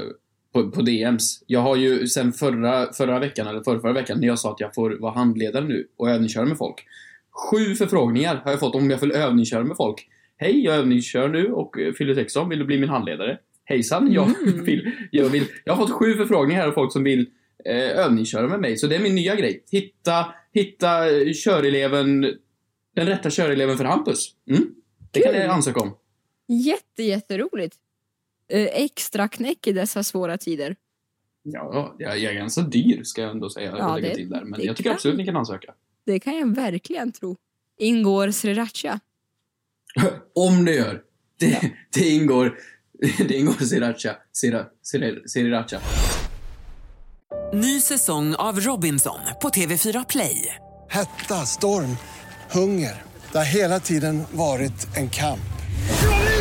på, 0.52 0.70
på 0.70 0.82
DMs. 0.82 1.44
Jag 1.46 1.60
har 1.60 1.76
ju 1.76 2.06
sen 2.06 2.32
förra, 2.32 2.92
förra 2.92 3.18
veckan, 3.18 3.46
eller 3.46 3.62
förra, 3.62 3.80
förra 3.80 3.92
veckan, 3.92 4.20
när 4.20 4.26
jag 4.26 4.38
sa 4.38 4.52
att 4.52 4.60
jag 4.60 4.74
får 4.74 4.90
vara 4.90 5.12
handledare 5.12 5.64
nu 5.64 5.88
och 5.96 6.10
övningsköra 6.10 6.44
med 6.44 6.58
folk. 6.58 6.84
Sju 7.50 7.74
förfrågningar 7.74 8.40
har 8.44 8.50
jag 8.50 8.60
fått 8.60 8.74
om 8.74 8.90
jag 8.90 8.98
vill 8.98 9.12
övningsköra 9.12 9.64
med 9.64 9.76
folk. 9.76 10.08
Hej, 10.36 10.64
jag 10.64 10.74
övningskör 10.74 11.28
nu 11.28 11.52
och 11.52 11.78
eh, 11.78 11.92
fyller 11.92 12.14
16. 12.14 12.48
Vill 12.48 12.58
du 12.58 12.64
bli 12.64 12.78
min 12.78 12.88
handledare? 12.88 13.38
Hejsan, 13.64 14.12
jag, 14.12 14.30
vill, 14.64 14.92
jag 15.10 15.28
vill... 15.28 15.44
Jag 15.64 15.74
har 15.74 15.86
fått 15.86 15.96
sju 15.96 16.14
förfrågningar 16.14 16.60
här 16.60 16.68
av 16.68 16.72
folk 16.72 16.92
som 16.92 17.04
vill 17.04 17.26
eh, 17.64 17.74
övningsköra 17.76 18.48
med 18.48 18.60
mig. 18.60 18.76
Så 18.76 18.86
det 18.86 18.96
är 18.96 19.00
min 19.00 19.14
nya 19.14 19.34
grej. 19.34 19.64
Hitta, 19.70 20.26
hitta 20.52 20.88
köreleven, 21.44 22.20
den 22.96 23.06
rätta 23.06 23.30
köreleven 23.30 23.76
för 23.76 23.84
Hampus. 23.84 24.34
Mm? 24.50 24.64
Det 25.10 25.20
kan 25.20 25.34
jag 25.34 25.46
ansöka 25.46 25.80
om. 25.80 25.94
Jätte, 26.48 27.02
jätteroligt. 27.02 27.76
Eh, 28.48 28.68
extra 28.72 29.28
knäck 29.28 29.66
i 29.66 29.72
dessa 29.72 30.02
svåra 30.02 30.38
tider. 30.38 30.76
Ja, 31.42 31.94
jag 31.98 32.16
är 32.18 32.32
ganska 32.32 32.60
dyr 32.60 33.02
ska 33.04 33.22
jag 33.22 33.30
ändå 33.30 33.50
säga. 33.50 33.74
Ja, 33.78 33.94
lägga 33.96 34.08
det- 34.08 34.14
till 34.14 34.28
där. 34.28 34.44
Men 34.44 34.62
jag 34.64 34.76
tycker 34.76 34.90
kan- 34.90 34.94
absolut 34.96 35.16
ni 35.18 35.24
kan 35.26 35.36
ansöka. 35.36 35.74
Det 36.06 36.20
kan 36.20 36.36
jag 36.38 36.54
verkligen 36.56 37.12
tro. 37.12 37.36
Ingår 37.78 38.30
sriracha. 38.30 39.00
Om 40.34 40.64
det 40.64 40.74
gör. 40.74 41.02
Det, 41.38 41.72
det 41.92 42.08
ingår... 42.08 42.58
Det 43.28 43.30
ingår 43.34 43.52
sriracha. 43.64 44.16
Srira- 44.32 44.66
srira- 44.82 45.26
Sriracha. 45.28 45.80
Ny 47.54 47.80
säsong 47.80 48.34
av 48.34 48.60
Robinson 48.60 49.18
på 49.42 49.48
TV4 49.48 50.04
Play. 50.08 50.54
Hetta, 50.88 51.34
storm, 51.34 51.96
hunger. 52.52 53.02
Det 53.32 53.38
har 53.38 53.44
hela 53.44 53.80
tiden 53.80 54.22
varit 54.32 54.96
en 54.96 55.10
kamp. 55.10 55.40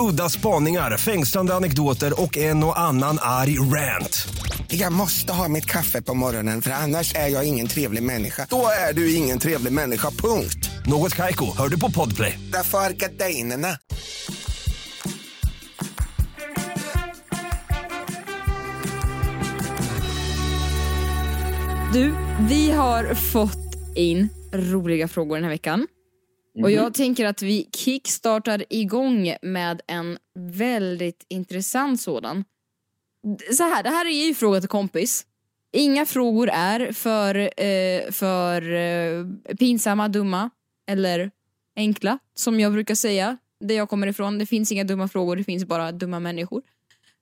Udda 0.00 0.28
spaningar, 0.28 0.96
fängslande 0.96 1.54
anekdoter 1.54 2.22
och 2.22 2.36
en 2.36 2.64
och 2.64 2.78
annan 2.80 3.18
arg 3.20 3.58
rant. 3.58 4.28
Jag 4.68 4.92
måste 4.92 5.32
ha 5.32 5.48
mitt 5.48 5.66
kaffe 5.66 6.02
på 6.02 6.14
morgonen 6.14 6.62
för 6.62 6.70
annars 6.70 7.14
är 7.14 7.28
jag 7.28 7.44
ingen 7.44 7.66
trevlig 7.66 8.02
människa. 8.02 8.46
Då 8.50 8.66
är 8.88 8.92
du 8.92 9.14
ingen 9.14 9.38
trevlig 9.38 9.72
människa, 9.72 10.10
punkt. 10.10 10.70
Något 10.86 11.16
Kaiko, 11.16 11.56
hör 11.56 11.68
du 11.68 11.80
på 11.80 11.90
Podplay. 11.90 12.38
Därför 12.52 12.78
är 12.78 12.90
gardinerna. 12.90 13.68
Du, 21.92 22.14
vi 22.48 22.70
har 22.70 23.14
fått 23.14 23.96
in 23.96 24.28
roliga 24.52 25.08
frågor 25.08 25.36
den 25.36 25.44
här 25.44 25.50
veckan. 25.50 25.86
Och 26.62 26.70
jag 26.70 26.94
tänker 26.94 27.26
att 27.26 27.42
vi 27.42 27.68
kickstartar 27.72 28.64
igång 28.70 29.34
med 29.42 29.80
en 29.86 30.18
väldigt 30.34 31.24
intressant 31.28 32.00
sådan. 32.00 32.44
Så 33.52 33.62
här, 33.62 33.82
det 33.82 33.90
här 33.90 34.06
är 34.06 34.26
ju 34.26 34.34
fråga 34.34 34.60
till 34.60 34.68
kompis. 34.68 35.26
Inga 35.72 36.06
frågor 36.06 36.48
är 36.52 36.92
för, 36.92 37.34
eh, 37.64 38.10
för 38.10 38.72
eh, 38.72 39.26
pinsamma, 39.58 40.08
dumma 40.08 40.50
eller 40.88 41.30
enkla, 41.76 42.18
som 42.34 42.60
jag 42.60 42.72
brukar 42.72 42.94
säga. 42.94 43.36
Där 43.60 43.74
jag 43.74 43.88
kommer 43.88 44.06
ifrån. 44.06 44.38
Det 44.38 44.46
finns 44.46 44.72
inga 44.72 44.84
dumma 44.84 45.08
frågor, 45.08 45.36
det 45.36 45.44
finns 45.44 45.64
bara 45.64 45.92
dumma 45.92 46.20
människor. 46.20 46.62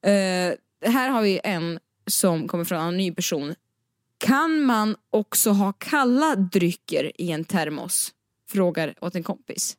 Eh, 0.04 0.54
här 0.90 1.08
har 1.08 1.22
vi 1.22 1.40
en 1.44 1.78
som 2.06 2.48
kommer 2.48 2.64
från 2.64 2.78
en 2.78 2.84
anonym 2.84 3.14
person. 3.14 3.54
Kan 4.18 4.62
man 4.62 4.96
också 5.10 5.50
ha 5.50 5.72
kalla 5.72 6.36
drycker 6.36 7.20
i 7.20 7.30
en 7.30 7.44
termos? 7.44 8.14
Frågar 8.50 8.94
åt 9.00 9.14
en 9.14 9.22
kompis. 9.22 9.76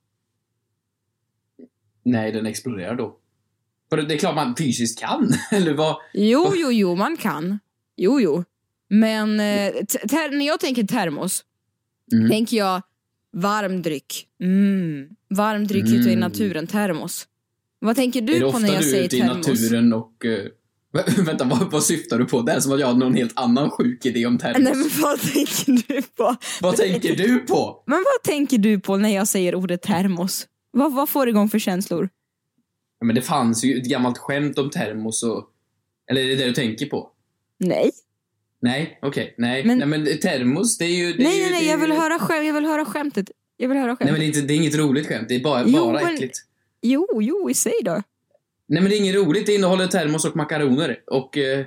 Nej, 2.04 2.32
den 2.32 2.46
exploderar 2.46 2.96
då. 2.96 3.16
Det 3.90 4.14
är 4.14 4.18
klart 4.18 4.36
man 4.36 4.56
fysiskt 4.56 5.00
kan. 5.00 5.30
Eller 5.52 5.74
vad? 5.74 5.96
Jo, 6.14 6.54
jo, 6.56 6.72
jo, 6.72 6.96
man 6.96 7.18
kan. 7.18 7.60
Jo, 7.96 8.20
jo. 8.22 8.44
Men 8.88 9.30
eh, 9.40 9.74
när 10.32 10.46
jag 10.48 10.60
tänker 10.60 10.84
termos, 10.84 11.46
Mm. 12.14 12.30
tänker 12.30 12.58
jag 12.58 12.82
varm 13.34 13.82
dryck. 13.82 14.28
Mm. 14.42 15.10
Varm 15.30 15.68
dryck 15.68 15.84
ute 15.86 15.96
i 16.10 16.14
Mm. 16.14 16.20
naturen, 16.20 16.68
termos. 16.68 17.28
Vad 17.80 17.96
tänker 17.96 18.22
är 18.22 18.26
du 18.28 18.34
det 18.34 18.40
på 18.40 18.48
ofta 18.48 18.60
när 18.60 18.68
jag 18.68 18.82
du 18.82 18.88
är 18.88 18.92
säger 18.92 19.06
ute 19.06 19.18
i 19.18 19.20
termos? 19.20 19.48
naturen 19.48 19.94
och... 19.94 20.26
eh, 20.26 20.46
vä- 20.94 21.24
vänta, 21.26 21.46
vad, 21.46 21.72
vad 21.72 21.84
syftar 21.84 22.20
du 22.20 22.26
på? 22.26 22.42
Det 22.42 22.52
är 22.52 22.60
som 22.60 22.72
att 22.74 22.80
jag 22.80 22.88
har 22.88 22.94
någon 22.94 23.14
helt 23.14 23.40
annan 23.40 23.70
sjuk 23.70 24.06
idé 24.06 24.26
om 24.26 24.38
termos. 24.38 24.60
Nej, 24.64 24.76
men 24.76 24.90
vad 25.02 25.20
tänker 25.22 25.94
du 25.94 26.02
på? 26.02 26.36
Vad 26.62 26.76
tänker 26.76 27.16
du 27.16 27.40
på? 27.40 27.84
Men 27.88 27.98
vad 27.98 28.24
tänker 28.34 28.58
du 28.58 28.80
på 28.80 28.98
när 28.98 29.16
jag 29.16 29.28
säger 29.28 29.56
ordet 29.56 29.82
termos? 29.82 30.48
Vad, 30.72 30.94
vad 30.94 31.10
får 31.10 31.26
du 31.26 31.30
igång 31.32 31.50
för 31.50 31.60
känslor? 31.60 32.10
Ja, 33.00 33.06
men 33.06 33.16
det 33.16 33.22
fanns 33.22 33.64
ju 33.64 33.78
ett 33.78 33.86
gammalt 33.86 34.18
skämt 34.18 34.58
om 34.58 34.70
termos 34.70 35.24
och... 35.24 35.50
Eller 36.12 36.22
är 36.22 36.28
det 36.28 36.36
det 36.36 36.46
du 36.46 36.54
tänker 36.54 36.86
på? 36.86 37.10
Nej. 37.58 37.92
Nej, 38.62 39.00
okej. 39.02 39.36
nej. 39.38 39.64
Men- 39.66 39.78
nej, 39.78 39.88
men 39.88 40.06
termos, 40.06 40.78
det 40.78 40.86
är 40.86 40.90
ju... 40.90 41.14
Det 41.14 41.24
är 41.24 41.24
Nej, 41.24 41.38
ju, 41.38 41.44
nej, 41.44 41.52
nej, 41.52 41.68
är 41.68 41.72
jag 41.72 41.78
vill 41.78 41.90
ju- 41.90 41.96
höra, 41.96 42.20
skäm, 42.20 42.46
jag 42.46 42.54
vill 42.54 42.66
höra 42.66 42.86
skämtet. 42.86 43.32
Jag 43.58 43.70
vill 43.70 43.78
höra 43.78 43.88
Nej, 43.88 43.96
skämtet. 43.96 44.12
men 44.12 44.20
det 44.20 44.26
är, 44.26 44.28
inte, 44.28 44.42
det 44.42 44.54
är 44.54 44.56
inget 44.56 44.76
roligt 44.76 45.08
skämt. 45.08 45.26
Det 45.30 45.36
är 45.36 45.40
bara, 45.44 45.64
Jo, 45.68 45.86
bara 45.86 46.02
men- 46.04 46.14
äckligt. 46.14 46.38
Jo, 46.82 47.08
jo, 47.22 47.52
säg 47.56 47.74
då. 47.84 48.02
Nej, 48.70 48.82
men 48.82 48.90
det 48.90 48.96
är 48.96 49.00
inget 49.00 49.16
roligt. 49.16 49.46
Det 49.46 49.56
innehåller 49.56 49.88
termos 49.88 50.26
och 50.26 50.36
makaroner. 50.36 51.00
Och... 51.08 51.38
Eh, 51.38 51.66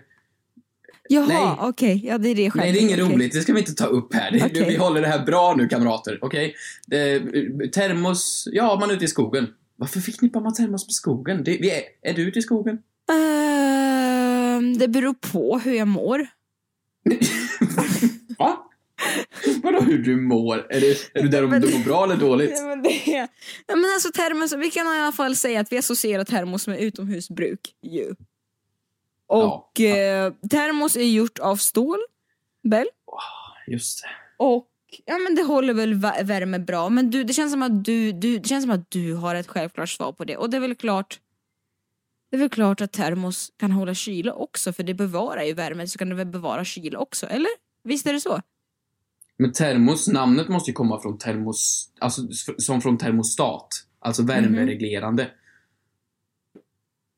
Jaha, 1.08 1.56
okej. 1.60 2.00
Ja, 2.04 2.18
det 2.18 2.28
är 2.28 2.34
det 2.34 2.50
skämtet. 2.50 2.64
nej, 2.64 2.72
det 2.72 2.78
är 2.78 2.82
inget 2.82 3.02
okej. 3.02 3.14
roligt. 3.14 3.32
Det 3.32 3.40
ska 3.40 3.52
vi 3.52 3.58
inte 3.58 3.74
ta 3.74 3.86
upp 3.86 4.14
här. 4.14 4.30
Det, 4.30 4.44
Okej. 4.44 4.64
Vi 4.68 4.76
håller 4.76 5.00
det 5.00 5.08
här 5.08 5.24
bra 5.26 5.54
nu, 5.56 5.68
kamrater. 5.68 6.18
Okej? 6.22 6.54
Eh, 6.90 7.22
termos... 7.68 8.48
Ja, 8.52 8.76
man 8.80 8.90
är 8.90 8.94
ute 8.94 9.04
i 9.04 9.08
skogen. 9.08 9.46
Varför 9.76 10.00
förknippar 10.00 10.40
man 10.40 10.54
termos 10.54 10.86
med 10.86 10.94
skogen? 10.94 11.44
Det, 11.44 11.70
är, 11.70 11.82
är 12.02 12.14
du 12.14 12.22
ute 12.22 12.38
i 12.38 12.42
skogen? 12.42 12.78
Ehm, 13.12 14.78
det 14.78 14.88
beror 14.88 15.14
på 15.14 15.58
hur 15.58 15.74
jag 15.74 15.88
mår. 15.88 16.26
Va? 18.38 18.58
Vadå 19.62 19.80
hur 19.80 19.98
du 19.98 20.16
mår? 20.20 20.66
Är, 20.72 20.80
det, 20.80 21.18
är 21.18 21.22
du 21.22 21.28
där 21.28 21.44
om 21.44 21.50
du 21.50 21.78
mår 21.78 21.84
bra 21.84 22.04
eller 22.04 22.16
dåligt? 22.16 22.52
Ja, 22.56 22.66
men, 22.66 22.82
det, 22.82 23.02
ja, 23.66 23.76
men 23.76 23.84
alltså 23.84 24.12
termos, 24.12 24.52
vi 24.52 24.70
kan 24.70 24.86
i 24.86 24.98
alla 25.00 25.12
fall 25.12 25.36
säga 25.36 25.60
att 25.60 25.72
vi 25.72 25.78
associerar 25.78 26.24
termos 26.24 26.66
med 26.66 26.80
utomhusbruk. 26.80 27.60
Ju. 27.82 28.14
Och 29.28 29.72
Ja. 29.76 29.86
eh, 29.86 30.32
termos 30.50 30.96
är 30.96 31.02
gjort 31.02 31.38
av 31.38 31.56
stål, 31.56 31.98
Bell. 32.68 32.86
Just 33.66 34.02
det. 34.02 34.08
Och 34.44 34.66
ja, 35.04 35.18
men 35.18 35.34
det 35.34 35.42
håller 35.42 35.74
väl 35.74 35.94
värme 36.24 36.58
bra. 36.58 36.88
Men 36.88 37.10
du, 37.10 37.24
det, 37.24 37.32
känns 37.32 37.52
som 37.52 37.62
att 37.62 37.84
du, 37.84 38.12
du, 38.12 38.38
det 38.38 38.48
känns 38.48 38.64
som 38.64 38.70
att 38.70 38.90
du 38.90 39.14
har 39.14 39.34
ett 39.34 39.48
självklart 39.48 39.88
svar 39.88 40.12
på 40.12 40.24
det. 40.24 40.36
Och 40.36 40.50
det 40.50 40.56
är 40.56 40.60
väl 40.60 40.74
klart. 40.74 41.20
Det 42.30 42.36
är 42.36 42.40
väl 42.40 42.48
klart 42.48 42.80
att 42.80 42.92
termos 42.92 43.52
kan 43.58 43.70
hålla 43.72 43.94
kyla 43.94 44.32
också 44.32 44.72
för 44.72 44.82
det 44.82 44.94
bevarar 44.94 45.42
ju 45.42 45.52
värme 45.54 45.86
så 45.88 45.98
kan 45.98 46.08
det 46.08 46.14
väl 46.14 46.26
bevara 46.26 46.64
kyla 46.64 46.98
också, 46.98 47.26
eller? 47.26 47.50
Visst 47.84 48.06
är 48.06 48.12
det 48.12 48.20
så? 48.20 48.40
Men 49.38 49.52
termos, 49.52 50.08
namnet 50.08 50.48
måste 50.48 50.70
ju 50.70 50.74
komma 50.74 51.00
från 51.00 51.18
termos, 51.18 51.88
alltså 51.98 52.22
som 52.58 52.80
från 52.82 52.98
termostat. 52.98 53.68
Alltså 54.00 54.22
värmereglerande. 54.22 55.30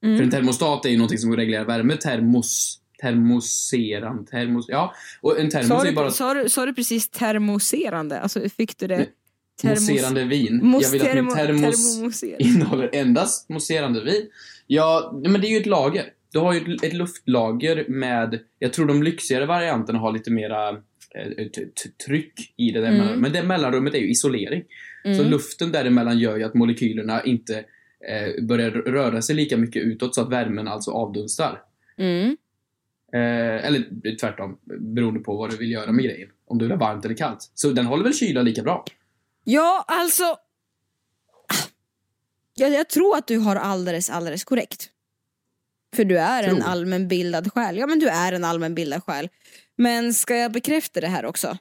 Mm. 0.04 0.16
För 0.16 0.24
en 0.24 0.30
termostat 0.30 0.84
är 0.84 0.90
ju 0.90 0.96
någonting 0.96 1.18
som 1.18 1.36
reglerar 1.36 1.64
värme. 1.64 1.96
Termos, 1.96 2.80
termoseran, 3.00 4.26
termos, 4.26 4.66
ja. 4.68 4.94
Och 5.20 5.40
en 5.40 5.50
termos 5.50 5.68
Sa 5.68 5.82
är 5.82 5.86
du, 5.86 5.92
bara 5.92 6.10
sa, 6.10 6.34
du, 6.34 6.48
sa 6.48 6.66
du 6.66 6.74
precis 6.74 7.08
termoserande? 7.10 8.20
Alltså 8.20 8.40
fick 8.56 8.78
du 8.78 8.86
det? 8.86 9.06
termos- 9.62 9.90
mousserande 9.90 10.24
vin. 10.24 10.60
Mos- 10.62 10.82
Jag 10.82 10.90
vill 10.90 11.02
att 11.08 11.14
min 11.14 11.28
termo- 11.28 11.34
termos 11.62 12.22
innehåller 12.38 12.90
endast 12.92 13.48
mousserande 13.48 14.04
vin. 14.04 14.28
Ja, 14.66 15.12
nej, 15.22 15.30
men 15.32 15.40
det 15.40 15.46
är 15.46 15.50
ju 15.50 15.56
ett 15.60 15.66
lager. 15.66 16.04
Du 16.32 16.38
har 16.38 16.52
ju 16.52 16.74
ett- 16.74 16.84
ett 16.84 16.92
luftlager 16.94 17.84
med, 17.88 18.38
jag 18.58 18.72
tror 18.72 18.86
de 18.86 19.02
lyxigare 19.02 19.46
varianterna 19.46 19.98
har 19.98 20.12
lite 20.12 20.30
mera 20.30 20.82
tryck 22.06 22.54
i 22.56 22.70
det 22.70 22.80
där 22.80 22.88
Mm. 22.88 22.98
mellan- 23.00 23.20
Men 23.20 23.32
det 23.32 23.42
mellanrummet 23.42 23.94
är 23.94 23.98
ju 23.98 24.10
isolering. 24.10 24.64
Så 25.02 25.08
Mm. 25.08 25.30
luften 25.30 25.72
däremellan 25.72 26.18
gör 26.18 26.36
ju 26.36 26.44
att 26.44 26.54
molekylerna 26.54 27.22
inte 27.24 27.64
eh, 28.08 28.44
börjar 28.44 28.70
röra 28.70 29.22
sig 29.22 29.34
lika 29.36 29.56
mycket 29.56 29.82
utåt 29.82 30.14
så 30.14 30.20
att 30.20 30.30
värmen 30.32 30.68
alltså 30.68 30.90
avdunstar. 30.90 31.62
Mm. 31.98 32.36
Eh, 33.12 33.66
eller 33.66 34.16
tvärtom, 34.20 34.58
beroende 34.80 35.20
på 35.20 35.36
vad 35.36 35.50
du 35.50 35.56
vill 35.56 35.70
göra 35.72 35.92
med 35.92 36.04
grejen. 36.04 36.28
Om 36.46 36.58
du 36.58 36.64
vill 36.64 36.72
ha 36.72 36.78
varmt 36.78 37.04
eller 37.04 37.14
kallt. 37.14 37.50
Så 37.54 37.70
den 37.70 37.86
håller 37.86 38.04
väl 38.04 38.14
kyla 38.14 38.42
lika 38.42 38.62
bra? 38.62 38.84
Ja, 39.44 39.84
alltså. 39.88 40.36
Jag, 42.54 42.70
jag 42.72 42.88
tror 42.88 43.16
att 43.16 43.26
du 43.26 43.38
har 43.38 43.56
alldeles, 43.56 44.10
alldeles 44.10 44.44
korrekt. 44.44 44.90
För 45.96 46.04
du 46.04 46.18
är 46.18 46.42
en 46.42 46.56
Tror. 46.56 46.64
allmänbildad 46.68 47.52
själ. 47.52 47.76
Ja, 47.76 47.86
men 47.86 47.98
du 47.98 48.08
är 48.08 48.32
en 48.32 48.44
allmänbildad 48.44 49.02
själ. 49.04 49.28
Men 49.76 50.14
ska 50.14 50.36
jag 50.36 50.52
bekräfta 50.52 51.00
det 51.00 51.08
här 51.08 51.24
också? 51.24 51.58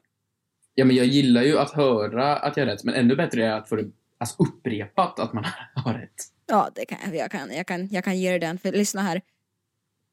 Ja, 0.76 0.86
men 0.86 0.96
jag 0.96 1.06
gillar 1.06 1.44
ju 1.44 1.58
att 1.58 1.72
höra 1.72 2.38
att 2.38 2.58
jag 2.58 2.66
har 2.66 2.72
rätt, 2.72 2.84
men 2.84 2.96
ännu 2.96 3.16
bättre 3.16 3.46
är 3.46 3.52
att 3.52 3.70
få 3.70 3.76
det 3.76 3.92
alltså, 4.18 4.44
upprepat 4.44 5.20
att 5.20 5.34
man 5.34 5.46
har 5.76 5.94
rätt. 5.94 6.34
Ja, 6.46 6.70
det 6.76 6.86
kan 6.86 6.98
jag. 7.06 7.16
Jag 7.16 7.32
kan, 7.32 7.52
jag 7.52 7.68
kan, 7.68 7.88
jag 7.92 8.04
kan 8.04 8.20
ge 8.20 8.30
dig 8.30 8.40
den. 8.40 8.60
För 8.60 8.72
lyssna 8.72 9.02
här. 9.02 9.22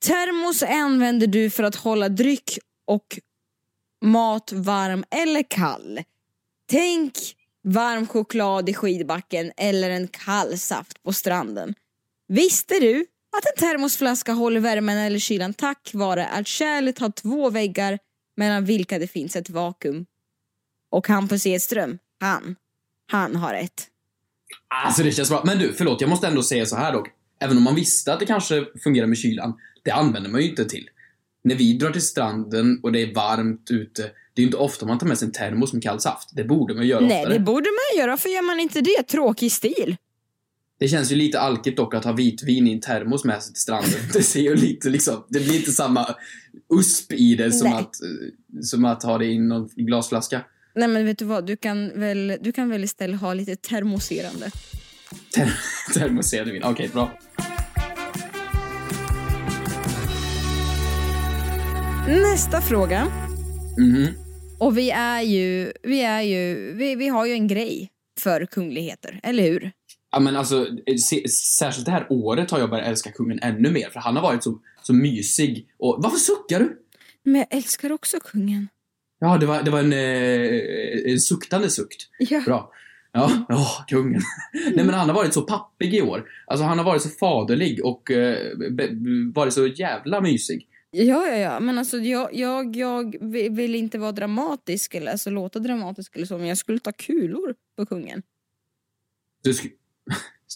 Termos 0.07 0.63
använder 0.63 1.27
du 1.27 1.51
för 1.51 1.63
att 1.63 1.75
hålla 1.75 2.09
dryck 2.09 2.59
och 2.85 3.19
mat 4.01 4.53
varm 4.53 5.05
eller 5.11 5.43
kall. 5.43 6.01
Tänk 6.67 7.13
varm 7.63 8.07
choklad 8.07 8.69
i 8.69 8.75
skidbacken 8.75 9.53
eller 9.57 9.91
en 9.91 10.09
kall 10.09 10.59
saft 10.59 11.03
på 11.03 11.13
stranden. 11.13 11.75
Visste 12.29 12.81
du 12.81 13.07
att 13.39 13.45
en 13.47 13.69
termosflaska 13.69 14.33
håller 14.33 14.61
värmen 14.61 14.99
eller 14.99 15.19
kylan 15.19 15.55
tack 15.55 15.91
vare 15.95 16.27
att 16.27 16.47
kärlet 16.47 16.99
har 16.99 17.11
två 17.11 17.51
väggar 17.51 17.99
mellan 18.37 18.65
vilka 18.65 18.99
det 18.99 19.07
finns 19.07 19.37
ett 19.37 19.51
vakuum? 19.51 20.07
Och 20.93 21.09
Hampus 21.09 21.47
Edström, 21.47 21.99
han, 22.21 22.57
han 23.13 23.37
har 23.37 23.53
rätt. 23.53 23.87
Alltså 24.85 25.03
det 25.03 25.13
känns 25.13 25.29
bra. 25.29 25.43
Men 25.47 25.59
du, 25.59 25.73
förlåt, 25.73 26.01
jag 26.01 26.11
måste 26.11 26.27
ändå 26.27 26.43
säga 26.43 26.67
så 26.67 26.77
här 26.77 26.93
dock. 26.93 27.09
Även 27.41 27.57
om 27.57 27.63
man 27.63 27.75
visste 27.75 28.13
att 28.13 28.21
det 28.21 28.27
kanske 28.27 28.67
fungerar 28.83 29.07
med 29.07 29.19
kylan, 29.19 29.55
det 29.85 29.91
använder 29.91 30.31
man 30.31 30.41
ju 30.41 30.51
inte 30.51 30.65
till. 30.65 30.89
När 31.45 31.55
vi 31.55 31.79
drar 31.79 31.91
till 31.91 32.07
stranden 32.07 32.81
och 32.83 32.93
det 32.93 33.03
är 33.03 33.15
varmt 33.15 33.71
ute, 33.71 34.03
det 34.03 34.41
är 34.41 34.43
ju 34.43 34.47
inte 34.47 34.57
ofta 34.57 34.87
man 34.87 34.99
tar 34.99 35.07
med 35.07 35.19
sig 35.19 35.27
en 35.27 35.33
termos 35.33 35.73
med 35.73 35.83
kall 35.83 36.01
saft. 36.01 36.29
Det 36.33 36.45
borde 36.45 36.75
man 36.75 36.87
göra 36.87 37.01
Nej, 37.01 37.21
oftare. 37.21 37.39
det 37.39 37.41
borde 37.41 37.69
man 37.71 38.01
göra. 38.01 38.11
Varför 38.11 38.29
gör 38.29 38.43
man 38.43 38.61
inte 38.61 38.81
det? 38.81 39.03
Tråkig 39.03 39.53
stil. 39.53 39.97
Det 40.81 40.89
känns 40.89 41.13
ju 41.13 41.17
lite 41.17 41.41
alkigt 41.41 41.77
dock 41.77 41.95
att 41.95 42.05
ha 42.05 42.13
vitvin 42.13 42.69
i 42.69 42.73
en 42.73 42.81
termos 42.81 43.25
med 43.25 43.43
sig 43.43 43.53
till 43.53 43.63
stranden. 43.63 43.91
Det 44.13 44.23
ser 44.23 44.41
ju 44.41 44.57
lite 44.57 44.89
liksom, 44.89 45.25
det 45.29 45.41
blir 45.41 45.57
inte 45.57 45.73
samma 45.73 46.15
usp 46.75 47.13
i 47.13 47.35
det 47.35 47.53
som 47.53 47.71
Nej. 47.71 47.79
att, 47.79 47.91
som 48.65 48.85
att 48.85 49.03
ha 49.03 49.19
det 49.19 49.25
i 49.27 49.39
någon 49.39 49.69
glasflaska. 49.77 50.45
Nej 50.75 50.89
men 50.89 51.05
vet 51.07 51.19
du 51.19 51.25
vad, 51.25 51.47
du 51.47 51.57
kan 51.57 52.01
väl, 52.01 52.37
du 52.41 52.53
kan 52.53 52.69
väl 52.69 52.85
istället 52.85 53.21
ha 53.21 53.35
lite 53.35 53.57
termoserande. 53.57 54.51
Ter- 55.35 55.59
Termoserande 55.95 56.53
vin, 56.53 56.63
okej 56.65 56.91
bra. 56.93 57.19
Nästa 62.09 62.61
fråga. 62.61 63.07
Mhm. 63.79 64.07
Och 64.59 64.79
vi 64.79 64.91
är 64.91 65.23
ju, 65.23 65.73
vi 65.83 66.03
är 66.03 66.23
ju, 66.23 66.73
vi, 66.75 66.95
vi 66.95 67.09
har 67.09 67.27
ju 67.27 67.33
en 67.33 67.49
grej 67.49 67.91
för 68.21 68.47
kungligheter, 68.47 69.21
eller 69.23 69.43
hur? 69.43 69.73
Ja 70.13 70.21
men 70.21 70.37
alltså, 70.37 70.67
eh, 70.87 70.97
särskilt 71.59 71.87
det 71.87 71.93
här 71.93 72.07
året 72.11 72.51
har 72.51 72.59
jag 72.59 72.71
börjat 72.71 72.87
älska 72.87 73.13
kungen 73.13 73.39
ännu 73.43 73.71
mer 73.71 73.91
för 73.91 74.01
han 74.01 74.17
har 74.17 74.23
varit 74.23 74.43
så, 74.45 74.59
så 74.83 74.93
mysig 74.93 75.69
och 75.79 75.97
varför 76.03 76.19
suckar 76.19 76.61
du? 76.61 76.83
Men 77.23 77.35
jag 77.35 77.47
älskar 77.51 77.93
också 77.93 78.17
kungen. 78.21 78.69
Ja, 79.19 79.39
det 79.39 79.47
var, 79.47 79.63
det 79.63 79.71
var 79.71 79.79
en, 79.81 79.93
eh, 79.93 81.13
en 81.13 81.21
suktande 81.21 81.71
sukt. 81.71 82.09
Ja. 82.19 82.43
Bra. 82.47 82.73
Ja, 83.13 83.31
ja, 83.49 83.85
kungen. 83.89 84.21
Nej 84.53 84.85
men 84.85 84.91
han 84.95 85.09
har 85.09 85.15
varit 85.17 85.35
så 85.35 85.43
pappig 85.43 85.95
i 85.95 86.03
år. 86.03 86.25
Alltså 86.47 86.65
han 86.65 86.79
har 86.79 86.85
varit 86.85 87.03
så 87.03 87.09
faderlig 87.09 87.85
och 87.85 88.11
eh, 88.11 88.53
varit 89.35 89.53
så 89.55 89.67
jävla 89.67 90.21
mysig. 90.21 90.67
Ja, 90.93 91.27
ja, 91.27 91.37
ja, 91.37 91.61
men 91.61 91.79
alltså 91.79 91.99
jag, 91.99 92.35
jag, 92.35 92.77
jag 92.77 93.17
vi- 93.21 93.49
vill 93.49 93.75
inte 93.75 93.99
vara 93.99 94.13
dramatisk 94.13 94.95
eller 94.95 95.13
alltså 95.13 95.31
låta 95.31 95.59
dramatisk 95.59 96.17
eller 96.17 96.27
så, 96.27 96.39
men 96.39 96.47
jag 96.47 96.59
skulle 96.59 96.79
ta 96.79 96.93
kulor 96.93 97.55
på 97.77 97.87
kungen. 97.87 98.23
Du 99.43 99.53
sk- 99.53 99.71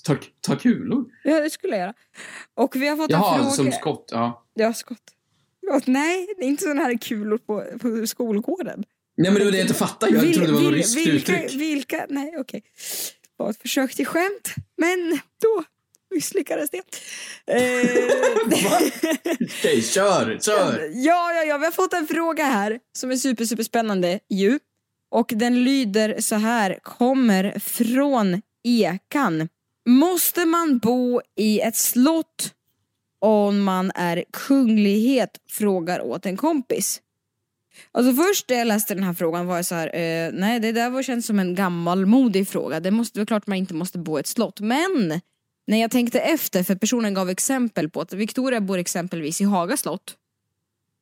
ta, 0.05 0.17
ta 0.41 0.57
kulor? 0.57 1.05
Ja, 1.25 1.41
det 1.41 1.51
skulle 1.51 1.73
jag 1.77 1.81
göra. 1.81 1.95
Och 2.55 2.77
vi 2.77 2.87
har 2.89 2.97
fått 2.97 3.11
en 3.11 3.17
Jaha, 3.19 3.37
fråga. 3.39 3.51
som 3.51 3.73
skott. 3.73 4.09
Ja. 4.13 4.45
Ja, 4.55 4.73
skott. 4.75 5.03
Nej, 5.85 6.27
det 6.39 6.45
är 6.45 6.49
inte 6.49 6.63
sådana 6.63 6.83
här 6.83 6.99
kulor 6.99 7.39
på, 7.39 7.65
på 7.81 8.07
skolgården. 8.07 8.85
Nej 9.17 9.31
men 9.31 9.39
det 9.39 9.45
var 9.45 9.53
det 9.53 9.59
jag 9.59 9.65
inte 9.65 9.75
fattade. 9.75 10.13
Jag 10.13 10.23
Vil- 10.23 10.35
trodde 10.35 10.47
det 10.47 10.53
var 10.53 10.61
något 10.63 10.73
vil- 10.73 10.77
ryskt 10.77 10.97
vilka, 10.97 11.33
uttryck. 11.43 11.61
vilka, 11.61 12.07
nej 12.11 12.35
okej. 12.39 12.63
Det 13.37 13.43
var 13.43 13.51
ett 13.51 13.63
försök 13.63 13.95
till 13.95 14.07
skämt, 14.07 14.55
men 14.77 15.19
då 15.43 15.65
misslyckades 16.15 16.71
det. 16.71 16.79
Eh, 17.47 18.05
Okej, 19.41 19.83
kör, 19.83 20.39
kör! 20.41 20.91
ja, 20.95 21.33
ja, 21.33 21.45
ja, 21.45 21.59
vi 21.59 21.65
har 21.65 21.73
fått 21.73 21.93
en 21.93 22.07
fråga 22.07 22.45
här 22.45 22.81
som 22.93 23.11
är 23.11 23.17
super, 23.17 23.45
super 23.45 23.63
spännande 23.63 24.21
ju. 24.31 24.59
Och 25.11 25.33
den 25.35 25.65
lyder 25.65 26.21
så 26.21 26.35
här, 26.35 26.79
kommer 26.83 27.59
från 27.59 28.43
Ekan. 28.65 29.49
Måste 29.87 30.45
man 30.45 30.79
bo 30.79 31.21
i 31.37 31.61
ett 31.61 31.77
slott 31.77 32.55
om 33.19 33.63
man 33.63 33.93
är 33.95 34.25
kunglighet? 34.33 35.31
Frågar 35.49 36.01
åt 36.01 36.27
en 36.27 36.37
kompis. 36.37 37.01
Alltså 37.93 38.23
först 38.23 38.49
när 38.49 38.57
jag 38.57 38.67
läste 38.67 38.95
den 38.95 39.05
här 39.05 39.15
frågan 39.15 39.47
var 39.47 39.57
jag 39.57 39.67
så 39.67 39.75
här, 39.75 39.87
eh, 39.97 40.33
nej 40.33 40.61
det 40.61 40.73
där 40.73 40.91
var 40.91 41.03
känns 41.03 41.27
som 41.27 41.39
en 41.39 41.55
gammalmodig 41.55 42.49
fråga. 42.49 42.81
Det 42.81 42.91
måste 42.91 43.19
vara 43.19 43.27
klart 43.27 43.47
man 43.47 43.59
inte 43.59 43.75
måste 43.75 43.99
bo 43.99 44.19
i 44.19 44.21
ett 44.21 44.27
slott. 44.27 44.61
Men 44.61 45.21
när 45.67 45.81
jag 45.81 45.91
tänkte 45.91 46.21
efter, 46.21 46.63
för 46.63 46.75
personen 46.75 47.15
gav 47.15 47.31
exempel 47.31 47.91
på 47.91 48.01
att 48.01 48.13
Victoria 48.13 48.61
bor 48.61 48.79
exempelvis 48.79 49.41
i 49.41 49.45
Haga 49.45 49.77
slott. 49.77 50.17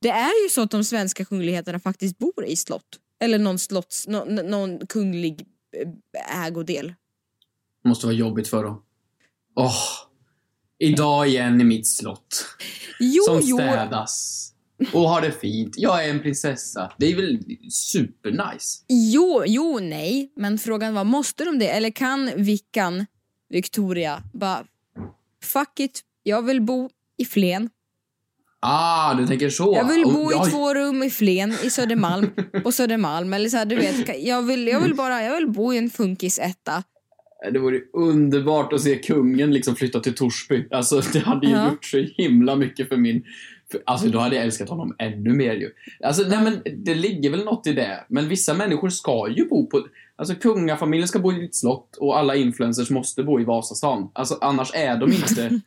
Det 0.01 0.09
är 0.09 0.44
ju 0.44 0.48
så 0.51 0.62
att 0.62 0.70
de 0.70 0.85
svenska 0.85 1.25
kungligheterna 1.25 1.81
faktiskt 1.81 2.18
bor 2.18 2.44
i 2.44 2.57
slott. 2.57 2.98
Eller 3.20 3.38
någon 3.38 3.59
slotts, 3.59 4.09
någon, 4.09 4.35
någon 4.35 4.87
kunglig 4.87 5.46
eh, 5.77 6.44
ägodel. 6.46 6.94
Måste 7.85 8.07
vara 8.07 8.16
jobbigt 8.16 8.49
för 8.49 8.64
dem. 8.64 8.83
Åh. 9.57 9.75
Idag 10.79 11.29
igen 11.29 11.61
i 11.61 11.64
mitt 11.64 11.87
slott. 11.87 12.47
Jo, 13.01 13.25
som 13.25 13.40
jo. 13.42 13.57
städas. 13.57 14.49
Och 14.92 15.09
har 15.09 15.21
det 15.21 15.33
fint. 15.33 15.75
Jag 15.77 16.05
är 16.05 16.11
en 16.11 16.21
prinsessa. 16.21 16.92
Det 16.99 17.07
är 17.07 17.16
väl 17.16 17.38
supernice? 17.71 18.85
Jo, 18.88 19.42
jo, 19.47 19.79
nej. 19.79 20.33
Men 20.37 20.59
frågan 20.59 20.95
var, 20.95 21.05
måste 21.05 21.45
de 21.45 21.59
det? 21.59 21.68
Eller 21.68 21.90
kan 21.90 22.31
Vickan, 22.37 23.07
Victoria, 23.49 24.23
bara 24.33 24.64
fuck 25.45 25.81
it, 25.81 26.01
jag 26.23 26.42
vill 26.42 26.61
bo 26.61 26.90
i 27.16 27.25
Flen. 27.25 27.71
Ah, 28.61 29.14
du 29.14 29.27
tänker 29.27 29.51
så. 29.51 29.75
Jag 29.77 29.88
vill 29.88 30.05
bo 30.05 30.33
i 30.33 30.35
ja, 30.35 30.47
två 30.47 30.75
rum 30.75 31.03
i 31.03 31.11
Flen, 31.11 31.55
i 31.64 31.71
Södermalm, 31.71 32.31
på 32.62 32.73
Södermalm. 32.73 33.33
Eller 33.33 33.49
så 33.49 33.57
här, 33.57 33.64
du 33.64 33.77
vet, 33.77 34.25
jag 34.25 34.42
vill, 34.42 34.66
jag 34.66 34.81
vill 34.81 34.95
bara, 34.95 35.23
jag 35.23 35.37
vill 35.37 35.51
bo 35.51 35.73
i 35.73 35.79
en 35.79 35.90
funkisetta. 35.90 36.83
Det 37.52 37.59
vore 37.59 37.81
underbart 37.92 38.72
att 38.72 38.81
se 38.81 38.96
kungen 38.98 39.52
liksom 39.52 39.76
flytta 39.76 40.00
till 40.00 40.14
Torsby. 40.14 40.64
Alltså 40.70 41.00
det 41.12 41.18
hade 41.18 41.46
ju 41.46 41.52
Ja. 41.52 41.70
gjort 41.70 41.85
så 41.85 41.98
himla 41.98 42.57
mycket 42.57 42.88
för 42.88 42.96
min... 42.96 43.24
För, 43.72 43.83
alltså 43.87 44.09
då 44.09 44.18
hade 44.18 44.37
jag 44.37 44.44
älskat 44.44 44.68
honom 44.68 44.94
ännu 44.98 45.33
mer 45.35 45.55
ju. 45.55 45.70
Alltså 46.05 46.22
nej 46.28 46.42
men 46.44 46.62
det 46.85 46.94
ligger 46.94 47.31
väl 47.31 47.44
något 47.44 47.66
i 47.66 47.72
det. 47.72 48.05
Men 48.09 48.28
vissa 48.28 48.55
människor 48.55 48.88
ska 48.88 49.28
ju 49.37 49.48
bo 49.48 49.66
på... 49.66 49.87
Alltså 50.16 50.35
kungafamiljen 50.35 51.09
ska 51.09 51.18
bo 51.18 51.33
i 51.33 51.44
ett 51.44 51.55
slott 51.55 51.96
och 51.96 52.18
alla 52.18 52.37
influencers 52.37 52.90
måste 52.90 53.22
bo 53.22 53.40
i 53.40 53.44
Vasastan. 53.44 54.11
Alltså 54.12 54.38
annars 54.40 54.70
är 54.74 54.96
de 54.96 55.12
inte 55.12 55.48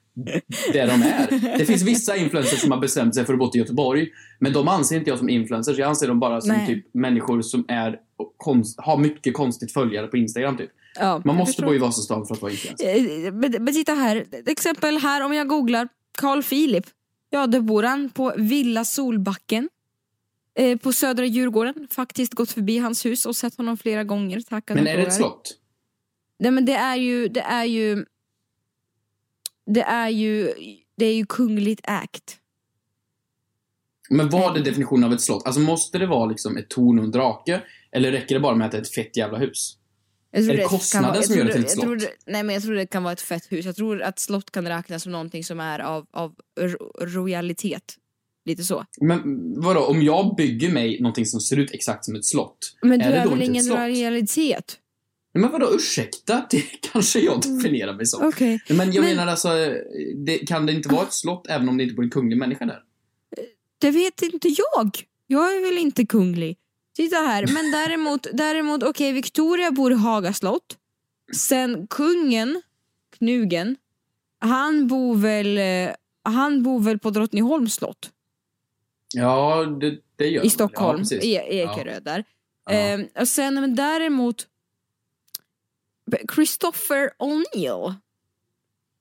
det 0.73 0.85
de 0.85 1.01
är. 1.01 1.57
Det 1.57 1.65
finns 1.65 1.83
vissa 1.83 2.15
influencers 2.15 2.59
som 2.59 2.71
har 2.71 2.79
bestämt 2.79 3.15
sig 3.15 3.25
för 3.25 3.33
att 3.33 3.39
bo 3.39 3.51
i 3.53 3.57
Göteborg. 3.57 4.07
Men 4.39 4.53
de 4.53 4.67
anser 4.67 4.95
inte 4.97 5.09
jag 5.09 5.19
som 5.19 5.29
influencers. 5.29 5.77
Jag 5.77 5.89
anser 5.89 6.07
dem 6.07 6.19
bara 6.19 6.41
som 6.41 6.51
Nej. 6.51 6.67
typ 6.67 6.85
människor 6.93 7.41
som 7.41 7.65
är 7.67 7.99
konst, 8.37 8.79
har 8.79 8.97
mycket 8.97 9.33
konstigt 9.33 9.73
följare 9.73 10.07
på 10.07 10.17
Instagram 10.17 10.57
typ. 10.57 10.69
Ja, 10.99 11.21
Man 11.25 11.35
måste 11.35 11.61
bo 11.61 11.73
i 11.73 11.77
Vasastan 11.77 12.25
för 12.25 12.35
att 12.35 12.41
vara 12.41 12.51
influencer. 12.51 13.25
Eh, 13.25 13.33
Men, 13.33 13.51
men 13.63 13.73
titta 13.73 13.93
här, 13.93 14.25
exempel 14.45 14.97
här 14.97 15.21
om 15.21 15.33
jag 15.33 15.47
googlar 15.47 15.87
Carl 16.17 16.43
Philip, 16.43 16.85
ja 17.29 17.47
då 17.47 17.61
bor 17.61 17.83
han 17.83 18.09
på 18.09 18.33
Villa 18.37 18.85
Solbacken. 18.85 19.69
Eh, 20.57 20.77
på 20.77 20.93
södra 20.93 21.25
Djurgården. 21.25 21.87
Faktiskt 21.91 22.33
gått 22.33 22.51
förbi 22.51 22.77
hans 22.77 23.05
hus 23.05 23.25
och 23.25 23.35
sett 23.35 23.57
honom 23.57 23.77
flera 23.77 24.03
gånger. 24.03 24.41
Tackat 24.41 24.75
Men 24.75 24.87
är 24.87 24.97
det 24.97 25.03
ett 25.03 25.13
slott? 25.13 25.57
Nej 26.39 26.51
men 26.51 26.65
det 26.65 26.73
är 26.73 26.95
ju, 26.95 27.27
det 27.27 27.41
är 27.41 27.65
ju, 27.65 28.05
det 29.65 29.81
är 29.81 30.09
ju, 30.09 30.53
det 30.97 31.05
är 31.05 31.13
ju 31.13 31.25
kungligt 31.25 31.81
ägt. 31.83 32.37
Men 34.09 34.29
vad 34.29 34.57
är 34.57 34.63
definitionen 34.63 35.03
av 35.03 35.13
ett 35.13 35.21
slott? 35.21 35.45
Alltså 35.45 35.61
måste 35.61 35.97
det 35.97 36.07
vara 36.07 36.25
liksom 36.25 36.57
ett 36.57 36.69
torn 36.69 36.99
och 36.99 37.05
en 37.05 37.11
drake? 37.11 37.61
Eller 37.91 38.11
räcker 38.11 38.35
det 38.35 38.41
bara 38.41 38.55
med 38.55 38.65
att 38.65 38.71
det 38.71 38.77
är 38.77 38.81
ett 38.81 38.93
fett 38.93 39.17
jävla 39.17 39.37
hus? 39.37 39.77
Jag 40.35 40.43
tror 40.43 40.53
Är 40.53 40.57
det 40.57 40.63
kostnaden 40.63 41.09
vara- 41.11 41.21
som 41.23 41.35
gör 41.35 41.43
tror 41.43 41.47
det 41.47 41.53
till 41.53 41.63
ett 41.65 41.81
tror 41.81 41.99
slott? 41.99 42.09
det- 42.25 42.31
Nej 42.31 42.43
men 42.43 42.53
jag 42.53 42.63
tror 42.63 42.75
det 42.75 42.85
kan 42.85 43.03
vara 43.03 43.13
ett 43.13 43.21
fett 43.21 43.51
hus. 43.51 43.65
Jag 43.65 43.75
tror 43.75 44.01
att 44.01 44.19
slott 44.19 44.51
kan 44.51 44.67
räknas 44.67 45.03
som 45.03 45.11
någonting 45.11 45.43
som 45.43 45.59
är 45.59 45.79
av, 45.79 46.05
av 46.11 46.35
ro- 46.59 46.91
royalitet. 47.01 47.95
Lite 48.45 48.63
så. 48.63 48.85
Men 49.01 49.21
vadå, 49.61 49.79
om 49.85 50.01
jag 50.01 50.35
bygger 50.35 50.71
mig 50.71 51.01
någonting 51.01 51.25
som 51.25 51.39
ser 51.41 51.57
ut 51.59 51.71
exakt 51.71 52.05
som 52.05 52.15
ett 52.15 52.25
slott, 52.25 52.57
Men 52.81 52.99
du 52.99 53.05
är 53.05 53.11
det 53.11 53.17
är 53.17 53.23
då 53.23 53.29
väl 53.29 53.41
ingen 53.41 53.65
royalitet? 53.69 54.77
Nej, 55.33 55.41
Men 55.41 55.51
vadå, 55.51 55.69
ursäkta? 55.75 56.45
Det 56.51 56.61
kanske 56.91 57.19
jag 57.19 57.41
definierar 57.41 57.93
mig 57.93 58.05
som. 58.05 58.27
Okej. 58.27 58.59
Men 58.69 58.93
jag 58.93 59.01
Men- 59.05 59.15
menar 59.15 59.27
alltså, 59.31 59.49
det, 60.25 60.37
kan 60.37 60.65
det 60.65 60.71
inte 60.73 60.89
vara 60.89 61.03
ett 61.03 61.13
slott 61.13 61.47
även 61.49 61.69
om 61.69 61.77
det 61.77 61.83
inte 61.83 61.95
bor 61.95 62.03
en 62.03 62.09
kunglig 62.09 62.37
människa 62.37 62.65
där? 62.65 62.79
Det 63.77 63.91
vet 63.91 64.21
inte 64.21 64.47
jag. 64.47 64.97
Jag 65.27 65.55
är 65.57 65.65
väl 65.65 65.77
inte 65.77 66.05
kunglig. 66.05 66.57
Titta 66.95 67.15
här. 67.15 67.47
Men 67.53 67.71
däremot, 67.71 68.27
däremot 68.33 68.83
okej 68.83 69.11
Victoria 69.13 69.71
bor 69.71 69.91
i 69.91 69.95
Haga 69.95 70.33
slott. 70.33 70.77
Sen 71.35 71.87
kungen, 71.87 72.61
knugen, 73.17 73.75
han 74.39 74.87
bor 74.87 75.15
väl, 75.15 75.57
eh, 75.57 75.95
han 76.23 76.63
bor 76.63 76.79
väl 76.79 76.99
på 76.99 77.09
Drottningholms 77.09 77.73
slott. 77.73 78.11
Ja, 79.13 79.65
det, 79.65 79.97
det 80.15 80.27
gör 80.27 80.41
I 80.41 80.45
man. 80.45 80.49
Stockholm, 80.49 81.03
Ja, 81.09 81.17
i 81.17 81.27
i 81.55 81.59
Ekerö 81.59 81.99
där. 81.99 82.23
Ja. 82.65 82.71
Ehm, 82.73 83.07
och 83.19 83.27
sen 83.27 83.53
men 83.53 83.75
däremot 83.75 84.47
Christopher 86.35 87.11
O'Neill 87.19 87.93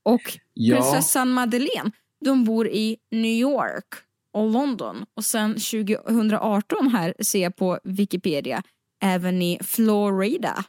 och 0.03 0.39
Ja. 0.55 0.77
prinsessan 0.77 1.33
Madeleine, 1.33 1.91
de 2.21 2.45
bor 2.45 2.69
i 2.69 2.97
New 3.11 3.33
York 3.33 3.95
och 4.35 4.51
London. 4.51 5.05
Och 5.17 5.25
sen 5.25 5.51
2018 5.55 6.89
här 6.89 7.15
ser 7.21 7.43
jag 7.43 7.57
på 7.57 7.79
Wikipedia, 7.85 8.63
även 9.03 9.43
i 9.43 9.59
Florida. 9.63 10.65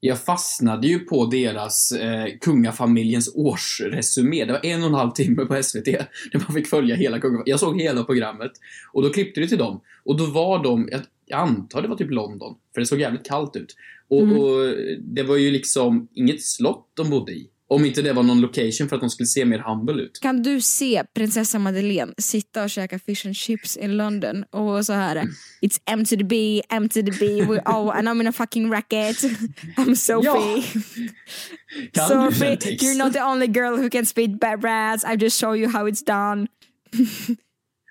Jag 0.00 0.20
fastnade 0.24 0.86
ju 0.86 0.98
på 0.98 1.26
deras 1.26 1.92
eh, 1.92 2.26
kungafamiljens 2.40 3.32
årsresumé. 3.34 4.44
Det 4.44 4.52
var 4.52 4.66
en 4.66 4.82
och 4.82 4.88
en 4.88 4.94
halv 4.94 5.10
timme 5.10 5.44
på 5.44 5.62
SVT 5.62 5.84
där 5.84 6.08
man 6.46 6.54
fick 6.54 6.66
följa 6.66 6.96
hela 6.96 7.18
kungafamiljen. 7.20 7.50
Jag 7.52 7.60
såg 7.60 7.80
hela 7.80 8.04
programmet 8.04 8.52
och 8.92 9.02
då 9.02 9.10
klippte 9.10 9.40
det 9.40 9.48
till 9.48 9.58
dem. 9.58 9.80
Och 10.04 10.16
då 10.16 10.26
var 10.26 10.62
de, 10.62 10.88
jag, 10.92 11.00
jag 11.26 11.40
antar 11.40 11.82
det 11.82 11.88
var 11.88 11.96
typ 11.96 12.10
London, 12.10 12.54
för 12.74 12.80
det 12.80 12.86
såg 12.86 13.00
jävligt 13.00 13.26
kallt 13.26 13.56
ut. 13.56 13.76
Och, 14.10 14.22
Mm. 14.22 14.38
och 14.38 14.74
det 15.00 15.22
var 15.22 15.36
ju 15.36 15.50
liksom 15.50 16.08
inget 16.14 16.42
slott 16.42 16.90
de 16.94 17.10
bodde 17.10 17.32
i. 17.32 17.48
Om 17.70 17.84
inte 17.84 18.02
det 18.02 18.12
var 18.12 18.22
någon 18.22 18.40
location 18.40 18.88
för 18.88 18.96
att 18.96 19.00
de 19.00 19.10
skulle 19.10 19.26
se 19.26 19.44
mer 19.44 19.58
humble 19.58 20.02
ut. 20.02 20.18
Kan 20.22 20.42
du 20.42 20.60
se 20.60 21.04
prinsessa 21.14 21.58
Madeleine 21.58 22.12
sitta 22.18 22.62
och 22.62 22.70
käka 22.70 22.98
fish 22.98 23.26
and 23.26 23.36
chips 23.36 23.76
in 23.76 23.96
London 23.96 24.44
och 24.50 24.86
så 24.86 24.92
här 24.92 25.16
It's 25.62 25.80
M 25.84 26.04
to 26.04 26.16
the 26.16 26.24
B, 26.24 26.62
M 26.68 26.88
to 26.88 26.94
the 26.94 27.10
B, 27.10 27.42
we, 27.42 27.60
oh 27.66 27.96
and 27.96 28.08
I'm 28.08 28.20
in 28.20 28.26
a 28.26 28.32
fucking 28.32 28.72
racket. 28.72 29.16
I'm 29.76 29.94
Sophie. 29.94 30.64
Den 31.92 32.08
Sophie, 32.08 32.76
you're 32.76 33.04
not 33.04 33.12
the 33.12 33.22
only 33.22 33.46
girl 33.46 33.76
who 33.76 33.90
can 33.90 34.06
spit 34.06 34.40
bad 34.40 34.64
rats. 34.64 35.04
I 35.04 35.16
just 35.16 35.40
show 35.40 35.56
you 35.56 35.68
how 35.68 35.88
it's 35.88 36.02
done. 36.02 36.48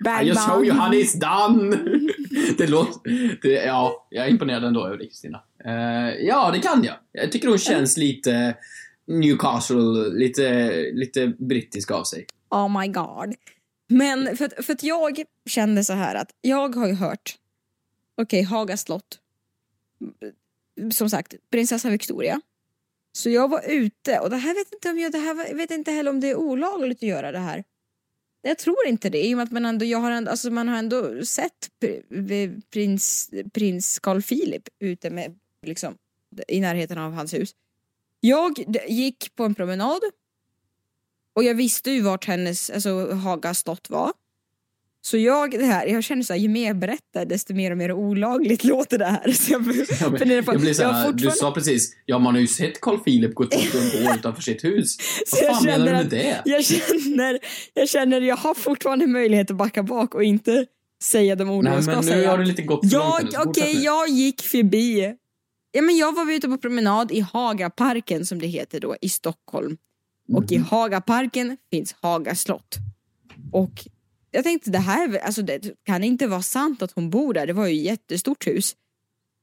Bang, 0.04 0.22
I 0.22 0.28
just 0.28 0.48
show 0.48 0.64
you 0.64 0.74
how 0.74 0.92
it's 0.92 1.20
done! 1.20 1.78
det 2.58 2.68
låter... 2.68 3.02
Det, 3.42 3.66
ja, 3.66 4.08
jag 4.10 4.26
är 4.26 4.30
imponerad 4.30 4.64
ändå 4.64 4.88
över 4.88 4.98
dig, 4.98 5.08
Kristina. 5.08 5.44
Eh, 5.66 6.26
ja, 6.28 6.52
det 6.54 6.60
kan 6.60 6.84
jag. 6.84 6.96
Jag 7.12 7.32
tycker 7.32 7.48
hon 7.48 7.58
känns 7.58 7.98
lite 7.98 8.56
Newcastle, 9.08 10.10
lite, 10.10 10.72
lite 10.94 11.28
brittisk 11.28 11.92
av 11.92 12.04
sig. 12.04 12.26
Oh 12.50 12.80
my 12.82 12.88
god. 12.88 13.36
Men 13.88 14.38
för 14.38 14.46
att, 14.46 14.66
för 14.66 14.74
att 14.74 14.84
jag 14.84 15.24
kände 15.46 15.84
så 15.84 15.94
här 15.94 16.16
att 16.16 16.32
jag 16.42 16.76
har 16.76 16.88
ju 16.88 16.94
hört, 16.94 17.36
okej 18.22 18.42
Haga 18.44 18.78
slott, 18.78 19.20
som 20.94 21.10
sagt 21.10 21.34
prinsessa 21.52 21.90
Victoria. 21.90 22.42
Så 23.12 23.30
jag 23.30 23.48
var 23.50 23.62
ute 23.70 24.20
och 24.20 24.30
det 24.30 24.38
här 24.38 24.56
vet 24.56 24.74
inte 24.74 24.90
om 24.90 25.00
jag, 25.00 25.12
det 25.12 25.18
här, 25.18 25.34
var- 25.34 25.46
jag 25.46 25.56
vet 25.56 25.72
inte 25.72 25.92
heller 25.92 26.12
om 26.12 26.20
det 26.20 26.30
är 26.30 26.36
olagligt 26.36 26.98
att 26.98 27.10
göra 27.10 27.32
det 27.32 27.40
här. 27.40 27.64
Jag 28.42 28.58
tror 28.58 28.88
inte 28.88 29.10
det 29.10 29.26
i 29.28 29.34
och 29.34 29.38
med 29.38 29.44
att 29.44 29.52
man 29.52 29.66
ändå, 29.66 29.86
jag 29.86 29.98
har 30.00 30.12
ändå, 30.12 30.32
alltså 30.32 30.52
man 30.52 30.68
har 30.68 30.78
ändå 30.78 31.26
sett 31.26 31.70
prins, 32.72 33.30
prins 33.54 34.00
Carl 34.00 34.22
Philip 34.22 34.70
ute 34.80 35.10
med, 35.10 35.40
liksom, 35.66 35.96
i 36.48 36.60
närheten 36.60 36.98
av 36.98 37.12
hans 37.12 37.34
hus. 37.34 37.52
Jag 38.20 38.60
gick 38.88 39.36
på 39.36 39.44
en 39.44 39.56
promenad 39.56 40.00
och 41.36 41.44
jag 41.44 41.56
visste 41.56 41.92
ju 41.92 42.02
vart 42.02 42.26
hennes, 42.26 42.70
alltså 42.70 43.12
Haga 43.14 43.54
slott 43.54 43.90
var. 43.90 44.12
Så 45.02 45.18
jag, 45.18 45.52
det 45.52 45.66
här, 45.66 45.88
jag 45.88 46.04
känner 46.04 46.24
så 46.24 46.34
här, 46.34 46.40
ju 46.40 46.50
mer 46.50 46.68
jag 46.68 46.80
berättar 46.80 47.26
desto 47.26 47.54
mer 47.54 47.72
och 47.72 47.78
mer 47.78 47.92
olagligt 47.92 48.64
låter 48.74 48.98
det 48.98 49.06
här. 49.06 49.32
Så 49.32 49.52
jag 49.54 49.62
Ja, 50.02 50.10
men, 50.10 50.46
på- 50.46 50.52
jag 50.54 50.62
blir 50.62 50.82
jag 50.82 50.88
har 50.88 50.94
såhär, 50.94 51.06
du 51.06 51.12
fortfarande- 51.12 51.36
sa 51.40 51.52
precis, 51.52 51.96
ja 52.06 52.20
man 52.20 52.34
har 52.34 52.42
ju 52.42 52.48
sett 52.48 52.82
Carl 52.82 52.98
Philip 53.00 53.36
gå 53.36 53.44
ut 53.44 53.54
och 53.54 54.04
gå 54.06 54.14
utanför 54.16 54.42
sitt 54.42 54.64
hus. 54.64 54.98
Så 55.28 55.38
Vad 55.46 55.56
fan 55.56 55.66
menar 55.66 55.86
du 55.86 55.92
med 55.92 56.02
att, 56.02 56.10
det? 56.10 56.42
Jag 56.46 56.66
känner, 56.66 57.40
jag 57.74 57.90
känner 57.90 58.22
jag 58.22 58.36
har 58.38 58.54
fortfarande 58.54 59.08
möjlighet 59.08 59.52
att 59.52 59.58
backa 59.58 59.84
bak 59.84 60.16
och 60.16 60.24
inte 60.24 60.66
säga 61.04 61.36
de 61.36 61.50
orden 61.50 61.64
Nej 61.72 61.74
jag 61.74 61.84
ska 61.84 61.96
men 61.96 62.06
nu 62.06 62.12
säga. 62.12 62.32
har 62.32 62.38
du 62.38 62.44
lite 62.46 62.62
gått 62.62 62.92
för 62.92 62.98
långt 63.00 63.34
Jag, 63.34 63.44
så 63.44 63.50
okej, 63.50 63.74
nu. 63.74 63.80
jag 63.82 64.10
gick 64.10 64.42
förbi. 64.42 65.16
Ja, 65.78 65.82
men 65.84 65.98
jag 65.98 66.16
var 66.16 66.32
ute 66.32 66.48
på 66.48 66.58
promenad 66.58 67.12
i 67.12 67.20
Hagaparken 67.20 68.26
som 68.26 68.40
det 68.40 68.48
heter 68.48 68.80
då 68.80 68.96
i 69.02 69.10
Stockholm. 69.10 69.78
Och 70.34 70.52
i 70.52 70.58
Hagaparken 70.58 71.58
finns 71.72 71.96
Haga 72.02 72.36
slott. 72.36 72.76
Och 73.52 73.72
jag 74.32 74.44
tänkte 74.44 74.72
det 74.72 74.80
här 74.80 75.20
alltså 75.20 75.42
det 75.42 75.84
kan 75.86 76.04
inte 76.04 76.28
vara 76.28 76.42
sant 76.42 76.82
att 76.82 76.92
hon 76.92 77.10
bor 77.10 77.34
där. 77.34 77.48
Det 77.48 77.54
var 77.54 77.68
ju 77.68 77.80
ett 77.80 77.86
jättestort 77.86 78.48
hus. 78.48 78.76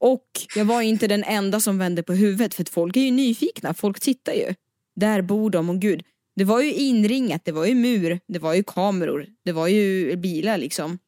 Och 0.01 0.27
jag 0.57 0.65
var 0.65 0.83
inte 0.83 1.07
den 1.07 1.25
enda 1.25 1.61
som 1.61 1.79
vände 1.79 2.03
på 2.03 2.13
huvudet 2.13 2.55
för 2.55 2.63
att 2.63 2.69
folk 2.69 2.97
är 2.97 3.01
ju 3.01 3.11
nyfikna. 3.11 3.75
Folk 3.75 4.01
tittar 4.01 4.33
ju. 4.33 4.55
Där 4.97 5.23
bor 5.23 5.51
de 5.51 5.71
och 5.71 5.81
gud. 5.81 6.03
Det 6.37 6.45
var 6.45 6.61
ju 6.61 6.73
inringat, 6.73 7.45
det 7.45 7.53
var 7.53 7.67
ju 7.67 7.75
mur, 7.75 8.21
det 8.29 8.39
var 8.39 8.55
ju 8.55 8.63
kameror, 8.63 9.27
det 9.45 9.53
var 9.53 9.69
ju 9.69 10.17
bilar 10.17 10.59
liksom. 10.59 10.99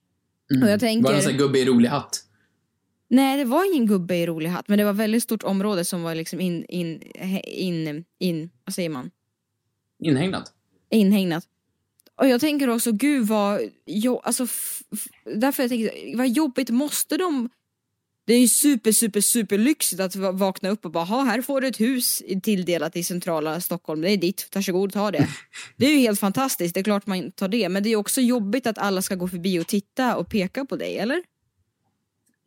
Och 0.63 0.69
jag 0.69 0.81
tänker... 0.81 1.05
Var 1.05 1.13
det 1.13 1.19
en 1.19 1.25
sån 1.25 1.37
gubbe 1.37 1.59
i 1.59 1.65
rolig 1.65 1.89
hatt? 1.89 2.26
Nej, 3.09 3.37
det 3.37 3.45
var 3.45 3.75
ingen 3.75 3.87
gubbe 3.87 4.17
i 4.17 4.27
rolig 4.27 4.51
hatt, 4.51 4.69
men 4.69 4.79
det 4.79 4.85
var 4.85 4.93
väldigt 4.93 5.23
stort 5.23 5.43
område 5.43 5.85
som 5.85 6.03
var 6.03 6.15
liksom 6.15 6.41
in, 6.41 6.65
in, 6.69 7.03
in, 7.45 8.05
in, 8.19 8.51
vad 8.65 8.75
säger 8.75 8.89
man? 8.89 9.11
Inhägnad? 10.03 10.49
Inhägnat. 10.91 11.45
Och 12.15 12.29
jag 12.29 12.41
tänker 12.41 12.69
också, 12.69 12.93
gud 12.93 13.27
vad, 13.27 13.61
jo, 13.87 14.19
alltså, 14.19 14.47
därför 15.25 15.63
jag 15.63 15.71
tänker, 15.71 16.17
vad 16.17 16.29
jobbigt 16.29 16.71
måste 16.71 17.17
de 17.17 17.49
det 18.27 18.35
är 18.35 18.41
ju 18.41 18.49
super, 18.49 18.93
super, 18.93 19.21
super 19.21 19.59
lyxigt 19.59 20.01
att 20.01 20.17
va- 20.17 20.33
vakna 20.33 20.69
upp 20.69 20.85
och 20.85 20.91
bara, 20.91 21.05
ha 21.05 21.25
här 21.25 21.43
får 21.43 21.61
du 21.61 21.67
ett 21.69 21.81
hus 21.81 22.23
tilldelat 22.43 22.97
i 22.97 23.05
centrala 23.05 23.61
Stockholm, 23.61 24.01
det 24.01 24.11
är 24.11 24.17
ditt, 24.17 24.49
varsågod 24.55 24.93
ta 24.93 25.11
det. 25.11 25.29
Det 25.77 25.87
är 25.87 25.91
ju 25.91 25.99
helt 25.99 26.21
fantastiskt, 26.21 26.75
det 26.75 26.81
är 26.81 26.85
klart 26.85 27.07
man 27.07 27.33
tar 27.33 27.49
det, 27.49 27.69
men 27.69 27.83
det 27.83 27.91
är 27.91 27.97
också 27.97 28.21
jobbigt 28.21 28.67
att 28.67 28.79
alla 28.79 29.03
ska 29.03 29.15
gå 29.15 29.29
förbi 29.29 29.59
och 29.59 29.67
titta 29.67 30.17
och 30.17 30.29
peka 30.29 30.65
på 30.65 30.77
dig, 30.77 30.99
eller? 30.99 31.23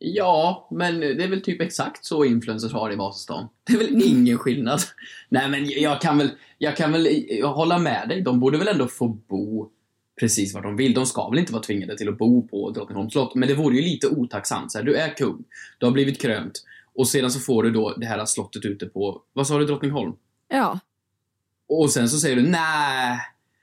Ja, 0.02 0.68
men 0.70 1.00
det 1.00 1.24
är 1.24 1.28
väl 1.28 1.42
typ 1.42 1.60
exakt 1.60 2.04
så 2.04 2.24
influencers 2.24 2.72
har 2.72 2.92
i 2.92 2.96
Vasastan. 2.96 3.48
Det 3.66 3.72
är 3.72 3.78
väl 3.78 4.02
ingen 4.04 4.38
skillnad. 4.38 4.80
Nej, 5.28 5.48
men 5.48 5.70
jag 5.70 6.00
kan 6.00 6.18
väl, 6.18 6.30
jag 6.58 6.76
kan 6.76 6.92
väl 6.92 7.08
jag 7.28 7.52
hålla 7.52 7.78
med 7.78 8.08
dig. 8.08 8.20
De 8.22 8.40
borde 8.40 8.58
väl 8.58 8.68
ändå 8.68 8.86
få 8.88 9.08
bo 9.08 9.68
precis 10.20 10.54
var 10.54 10.62
de 10.62 10.76
vill. 10.76 10.94
De 10.94 11.06
ska 11.06 11.28
väl 11.30 11.38
inte 11.38 11.52
vara 11.52 11.62
tvingade 11.62 11.96
till 11.96 12.08
att 12.08 12.18
bo 12.18 12.48
på 12.48 12.70
Drottningholms 12.70 13.12
slott. 13.12 13.34
Men 13.34 13.48
det 13.48 13.54
vore 13.54 13.76
ju 13.76 13.82
lite 13.82 14.08
otacksamt. 14.08 14.72
Så 14.72 14.78
här, 14.78 14.84
du 14.84 14.94
är 14.94 15.16
kung, 15.16 15.44
du 15.78 15.86
har 15.86 15.92
blivit 15.92 16.20
krönt 16.22 16.64
och 16.94 17.08
sedan 17.08 17.30
så 17.30 17.40
får 17.40 17.62
du 17.62 17.70
då 17.70 17.94
det 17.96 18.06
här 18.06 18.24
slottet 18.24 18.64
ute 18.64 18.86
på, 18.86 19.22
vad 19.32 19.46
sa 19.46 19.58
du, 19.58 19.64
Drottningholm? 19.66 20.12
Ja. 20.48 20.78
Och 21.68 21.90
sen 21.90 22.08
så 22.08 22.18
säger 22.18 22.36
du 22.36 22.42
nej, 22.42 23.18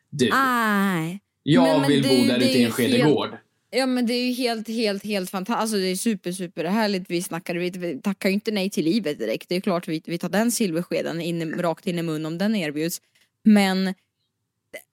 du, 0.10 0.30
Nej. 0.30 1.22
jag 1.44 1.64
men- 1.64 1.82
men 1.82 1.90
vill 1.90 2.02
det- 2.02 2.10
bo 2.10 2.28
där 2.28 2.38
ute 2.38 2.46
i 2.60 2.64
en 2.64 2.72
Skedegård. 2.72 3.30
Ja 3.70 3.86
men 3.86 4.06
det 4.06 4.14
är 4.14 4.26
ju 4.26 4.34
helt, 4.34 4.68
helt, 4.68 5.04
helt 5.04 5.30
fantastiskt. 5.30 5.62
Alltså 5.62 5.78
det 5.78 5.88
är 5.88 5.96
super, 5.96 6.32
super 6.32 6.64
härligt 6.66 7.04
vi 7.08 7.22
snackar. 7.22 7.56
Vi, 7.56 8.02
tackar 8.02 8.30
ju 8.30 8.34
inte 8.34 8.52
nej 8.52 8.70
till 8.70 8.86
livet 8.86 9.20
direkt. 9.20 9.50
Det 9.50 9.56
är 9.56 9.62
klart 9.62 9.88
vi, 9.88 10.02
vi 10.06 10.18
tar 10.18 10.30
den 10.30 10.52
silverskeden 10.52 11.22
in, 11.22 11.62
rakt 11.62 11.88
in 11.88 12.00
i 12.00 12.02
mun 12.02 12.26
om 12.26 12.38
den 12.38 12.56
erbjuds. 12.56 13.02
Men 13.44 13.94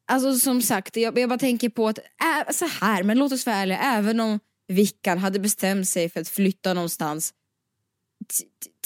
alltså 0.06 0.34
som 0.34 0.62
sagt, 0.62 0.96
jag, 0.96 1.18
jag 1.18 1.28
bara 1.28 1.38
tänker 1.38 1.68
på 1.68 1.88
att 1.88 1.98
äh, 1.98 2.52
så 2.52 2.66
här, 2.66 3.02
men 3.02 3.18
låt 3.18 3.32
oss 3.32 3.46
vara 3.46 3.56
ärliga. 3.56 3.78
Även 3.78 4.20
om 4.20 4.40
Vickan 4.68 5.18
hade 5.18 5.38
bestämt 5.38 5.88
sig 5.88 6.08
för 6.08 6.20
att 6.20 6.28
flytta 6.28 6.74
någonstans 6.74 7.34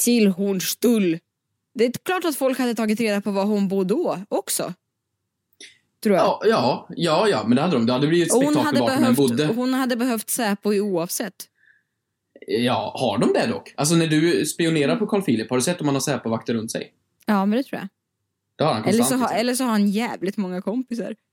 till 0.05 0.27
Hornstull. 0.29 1.19
Det 1.75 1.85
är 1.85 1.93
klart 1.93 2.25
att 2.25 2.37
folk 2.37 2.59
hade 2.59 2.75
tagit 2.75 3.01
reda 3.01 3.21
på 3.21 3.31
var 3.31 3.45
hon 3.45 3.69
bor 3.69 3.85
då 3.85 4.21
också. 4.29 4.75
Tror 6.03 6.17
jag. 6.17 6.25
Ja, 6.25 6.41
ja, 6.45 6.87
ja, 6.97 7.29
ja, 7.29 7.43
men 7.47 7.57
det 7.57 7.63
hade 7.63 7.77
de. 7.77 7.87
Det 7.87 7.93
hade 7.93 8.07
blivit 8.07 8.27
ett 8.27 8.37
spektakel 8.37 8.79
bakom 8.79 9.05
en 9.05 9.15
bodde. 9.15 9.47
hon 9.47 9.75
hade 9.75 9.97
behövt 9.97 10.31
Säpo 10.31 10.73
i 10.73 10.81
oavsett. 10.81 11.35
Ja, 12.47 12.93
har 12.97 13.19
de 13.19 13.33
det 13.33 13.47
dock? 13.47 13.75
Alltså 13.77 13.95
när 13.95 14.07
du 14.07 14.47
spionerar 14.47 14.97
på 14.97 15.07
Carl 15.07 15.23
Philip, 15.23 15.51
har 15.51 15.57
du 15.57 15.63
sett 15.63 15.81
om 15.81 15.87
han 15.87 15.95
har 15.95 16.01
Säpo-vakter 16.01 16.55
runt 16.55 16.73
sig? 16.73 16.93
Ja, 17.27 17.47
men 17.47 17.57
det 17.57 17.63
tror 17.63 17.81
jag. 17.81 17.89
Det 18.57 18.65
har 18.65 18.75
han 18.75 18.85
Eller 18.85 19.05
så, 19.05 19.15
har, 19.15 19.21
liksom. 19.21 19.37
eller 19.37 19.55
så 19.55 19.65
har 19.65 19.71
han 19.71 19.89
jävligt 19.89 20.37
många 20.37 20.63
kompisar. 20.63 21.15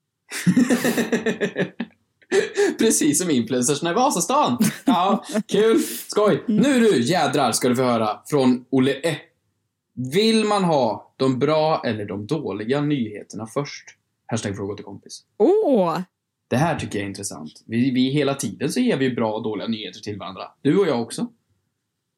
Precis 2.79 3.21
som 3.21 3.29
influencers 3.29 3.83
i 3.83 3.93
Vasastan. 3.93 4.57
Ja, 4.85 5.25
kul, 5.47 5.79
skoj. 6.07 6.43
Nu 6.47 6.79
du 6.79 7.01
jädrar 7.01 7.51
ska 7.51 7.69
du 7.69 7.75
få 7.75 7.83
höra 7.83 8.19
från 8.25 8.65
Olle 8.69 8.91
E. 8.91 9.17
Vill 10.13 10.45
man 10.45 10.63
ha 10.63 11.13
de 11.17 11.39
bra 11.39 11.81
eller 11.85 12.05
de 12.05 12.27
dåliga 12.27 12.81
nyheterna 12.81 13.47
först? 13.47 13.85
Hashtag 14.27 14.55
fråga 14.55 14.75
till 14.75 14.85
kompis. 14.85 15.23
Åh! 15.37 15.99
Det 16.49 16.57
här 16.57 16.79
tycker 16.79 16.99
jag 16.99 17.03
är 17.03 17.09
intressant. 17.09 17.63
Vi, 17.67 17.91
vi 17.91 18.09
hela 18.09 18.35
tiden 18.35 18.71
så 18.71 18.79
ger 18.79 18.97
vi 18.97 19.09
bra 19.09 19.33
och 19.33 19.43
dåliga 19.43 19.67
nyheter 19.67 19.99
till 19.99 20.17
varandra. 20.17 20.43
Du 20.61 20.77
och 20.77 20.87
jag 20.87 21.01
också. 21.01 21.27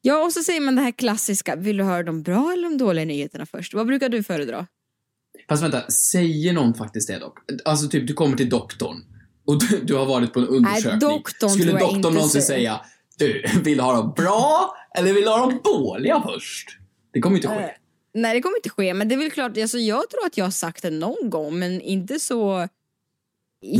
Ja, 0.02 0.26
och 0.26 0.34
så 0.34 0.44
säger 0.44 0.62
man 0.62 0.76
det 0.76 0.82
här 0.82 0.92
klassiska. 0.92 1.56
Vill 1.56 1.78
du 1.78 1.84
höra 1.84 2.04
de 2.04 2.24
bra 2.24 2.52
eller 2.54 2.70
de 2.70 2.78
dåliga 2.78 3.06
nyheterna 3.06 3.46
först? 3.46 3.74
Vad 3.74 3.88
brukar 3.88 4.10
du 4.10 4.24
föredra? 4.24 4.68
Fast 5.50 5.64
vänta, 5.64 5.92
säger 5.92 6.54
någon 6.54 6.74
faktiskt 6.74 7.08
det 7.08 7.20
dock? 7.20 7.38
Alltså 7.66 7.90
typ, 7.90 8.08
du 8.08 8.14
kommer 8.14 8.38
till 8.38 8.50
doktorn 8.50 8.98
och 9.46 9.60
du, 9.60 9.80
du 9.84 9.96
har 9.96 10.06
varit 10.06 10.34
på 10.34 10.40
en 10.40 10.48
undersökning. 10.48 11.00
doktorn 11.00 11.50
Skulle 11.50 11.72
tror 11.72 11.80
jag 11.80 11.88
doktorn 11.88 11.98
inte 11.98 12.10
någonsin 12.10 12.42
säga 12.42 12.82
Du, 13.18 13.46
vill 13.64 13.78
du 13.78 13.84
ha 13.84 13.94
dem 13.94 14.14
bra 14.18 14.74
eller 14.98 15.14
vill 15.14 15.24
du 15.24 15.30
ha 15.30 15.40
dem 15.40 15.60
dåliga 15.64 16.24
först? 16.26 16.70
Det 17.14 17.20
kommer 17.20 17.36
inte 17.36 17.48
ske. 17.48 17.72
Nej, 18.22 18.34
det 18.34 18.42
kommer 18.42 18.58
inte 18.58 18.70
ske. 18.70 18.94
Men 18.94 19.08
det 19.08 19.16
är 19.16 19.20
väl 19.20 19.32
klart, 19.32 19.58
alltså, 19.58 19.78
jag 19.78 20.10
tror 20.10 20.26
att 20.26 20.38
jag 20.38 20.46
har 20.46 20.52
sagt 20.52 20.82
det 20.82 20.90
någon 20.90 21.30
gång, 21.30 21.60
men 21.60 21.82
inte 21.82 22.20
så... 22.20 22.68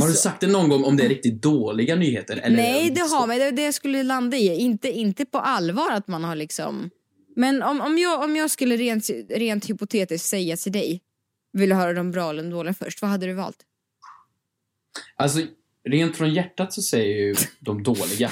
Har 0.00 0.08
du 0.08 0.14
sagt 0.14 0.40
det 0.40 0.46
någon 0.46 0.68
gång 0.68 0.84
om 0.84 0.96
det 0.96 1.04
är 1.04 1.08
riktigt 1.08 1.42
dåliga 1.42 1.96
nyheter? 1.96 2.36
Eller 2.36 2.56
Nej, 2.56 2.90
det 2.90 3.00
har 3.00 3.26
man. 3.26 3.38
Det 3.38 3.50
det 3.50 3.62
jag 3.62 3.74
skulle 3.74 4.02
landa 4.02 4.36
i. 4.36 4.54
Inte, 4.54 4.88
inte 4.88 5.24
på 5.24 5.38
allvar 5.38 5.90
att 5.92 6.08
man 6.08 6.24
har 6.24 6.36
liksom... 6.36 6.90
Men 7.36 7.62
om, 7.62 7.80
om, 7.80 7.98
jag, 7.98 8.22
om 8.22 8.36
jag 8.36 8.50
skulle 8.50 8.76
rent, 8.76 9.10
rent 9.28 9.70
hypotetiskt 9.70 10.28
säga 10.28 10.56
till 10.56 10.72
dig, 10.72 11.00
vill 11.52 11.68
du 11.68 11.74
höra 11.74 11.92
de 11.92 12.10
bra 12.10 12.30
eller 12.30 12.42
de 12.42 12.50
dåliga 12.50 12.74
först? 12.74 13.02
Vad 13.02 13.10
hade 13.10 13.26
du 13.26 13.32
valt? 13.32 13.58
Alltså, 15.16 15.38
rent 15.88 16.16
från 16.16 16.34
hjärtat 16.34 16.72
så 16.72 16.82
säger 16.82 17.16
ju 17.16 17.34
de 17.60 17.82
dåliga. 17.82 18.30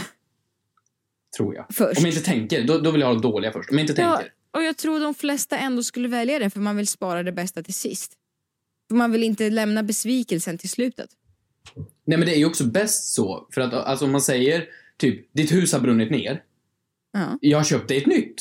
Tror 1.36 1.54
jag. 1.54 1.66
Först. 1.70 1.98
Om 1.98 2.04
jag 2.04 2.14
inte 2.14 2.24
tänker, 2.24 2.66
då, 2.66 2.78
då 2.78 2.90
vill 2.90 3.00
jag 3.00 3.08
ha 3.08 3.14
de 3.14 3.22
dåliga 3.22 3.52
först. 3.52 3.70
Om 3.70 3.78
jag 3.78 3.88
inte 3.88 4.02
Ja, 4.02 4.16
tänker. 4.16 4.32
Och 4.56 4.62
jag 4.62 4.76
tror 4.76 5.00
de 5.00 5.14
flesta 5.14 5.58
ändå 5.58 5.82
skulle 5.82 6.08
välja 6.08 6.38
det 6.38 6.50
för 6.50 6.60
man 6.60 6.76
vill 6.76 6.86
spara 6.86 7.22
det 7.22 7.32
bästa 7.32 7.62
till 7.62 7.74
sist. 7.74 8.12
För 8.88 8.96
man 8.96 9.12
vill 9.12 9.22
inte 9.22 9.50
lämna 9.50 9.82
besvikelsen 9.82 10.58
till 10.58 10.70
slutet. 10.70 11.10
Nej 12.04 12.18
men 12.18 12.20
det 12.20 12.34
är 12.34 12.38
ju 12.38 12.46
också 12.46 12.64
bäst 12.64 13.14
så. 13.14 13.48
För 13.54 13.60
att 13.60 13.74
alltså 13.74 14.04
om 14.04 14.12
man 14.12 14.20
säger 14.20 14.64
typ, 14.96 15.32
ditt 15.32 15.52
hus 15.52 15.72
har 15.72 15.80
brunnit 15.80 16.10
ner. 16.10 16.42
Ja. 17.12 17.38
Jag 17.40 17.66
köpte 17.66 17.96
ett 17.96 18.06
nytt. 18.06 18.34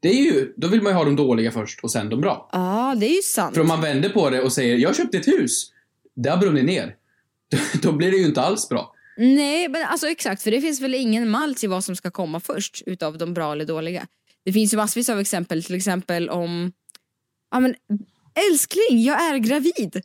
Det 0.00 0.08
är 0.08 0.24
ju, 0.24 0.52
då 0.56 0.68
vill 0.68 0.82
man 0.82 0.92
ju 0.92 0.96
ha 0.96 1.04
de 1.04 1.16
dåliga 1.16 1.50
först 1.50 1.80
och 1.80 1.92
sen 1.92 2.08
de 2.08 2.20
bra. 2.20 2.48
Ja, 2.52 2.94
det 3.00 3.06
är 3.06 3.16
ju 3.16 3.22
sant. 3.22 3.54
För 3.54 3.60
om 3.60 3.68
man 3.68 3.80
vänder 3.80 4.08
på 4.08 4.30
det 4.30 4.42
och 4.42 4.52
säger, 4.52 4.76
jag 4.76 4.96
köpte 4.96 5.18
ett 5.18 5.28
hus. 5.28 5.72
Det 6.14 6.30
har 6.30 6.36
brunnit 6.36 6.64
ner. 6.64 6.96
Då 7.82 7.92
blir 7.92 8.10
det 8.10 8.16
ju 8.16 8.26
inte 8.26 8.40
alls 8.42 8.68
bra. 8.68 8.94
Nej, 9.16 9.68
men 9.68 9.82
alltså 9.82 10.08
exakt, 10.08 10.42
för 10.42 10.50
det 10.50 10.60
finns 10.60 10.80
väl 10.80 10.94
ingen 10.94 11.30
mall 11.30 11.54
till 11.54 11.68
vad 11.68 11.84
som 11.84 11.96
ska 11.96 12.10
komma 12.10 12.40
först 12.40 12.82
utav 12.86 13.18
de 13.18 13.34
bra 13.34 13.52
eller 13.52 13.64
dåliga. 13.64 14.06
Det 14.44 14.52
finns 14.52 14.72
ju 14.72 14.76
massvis 14.76 15.08
av 15.08 15.20
exempel, 15.20 15.64
till 15.64 15.74
exempel 15.74 16.30
om, 16.30 16.72
ja 17.50 17.60
men 17.60 17.74
älskling, 18.50 19.02
jag 19.02 19.22
är 19.22 19.38
gravid. 19.38 20.02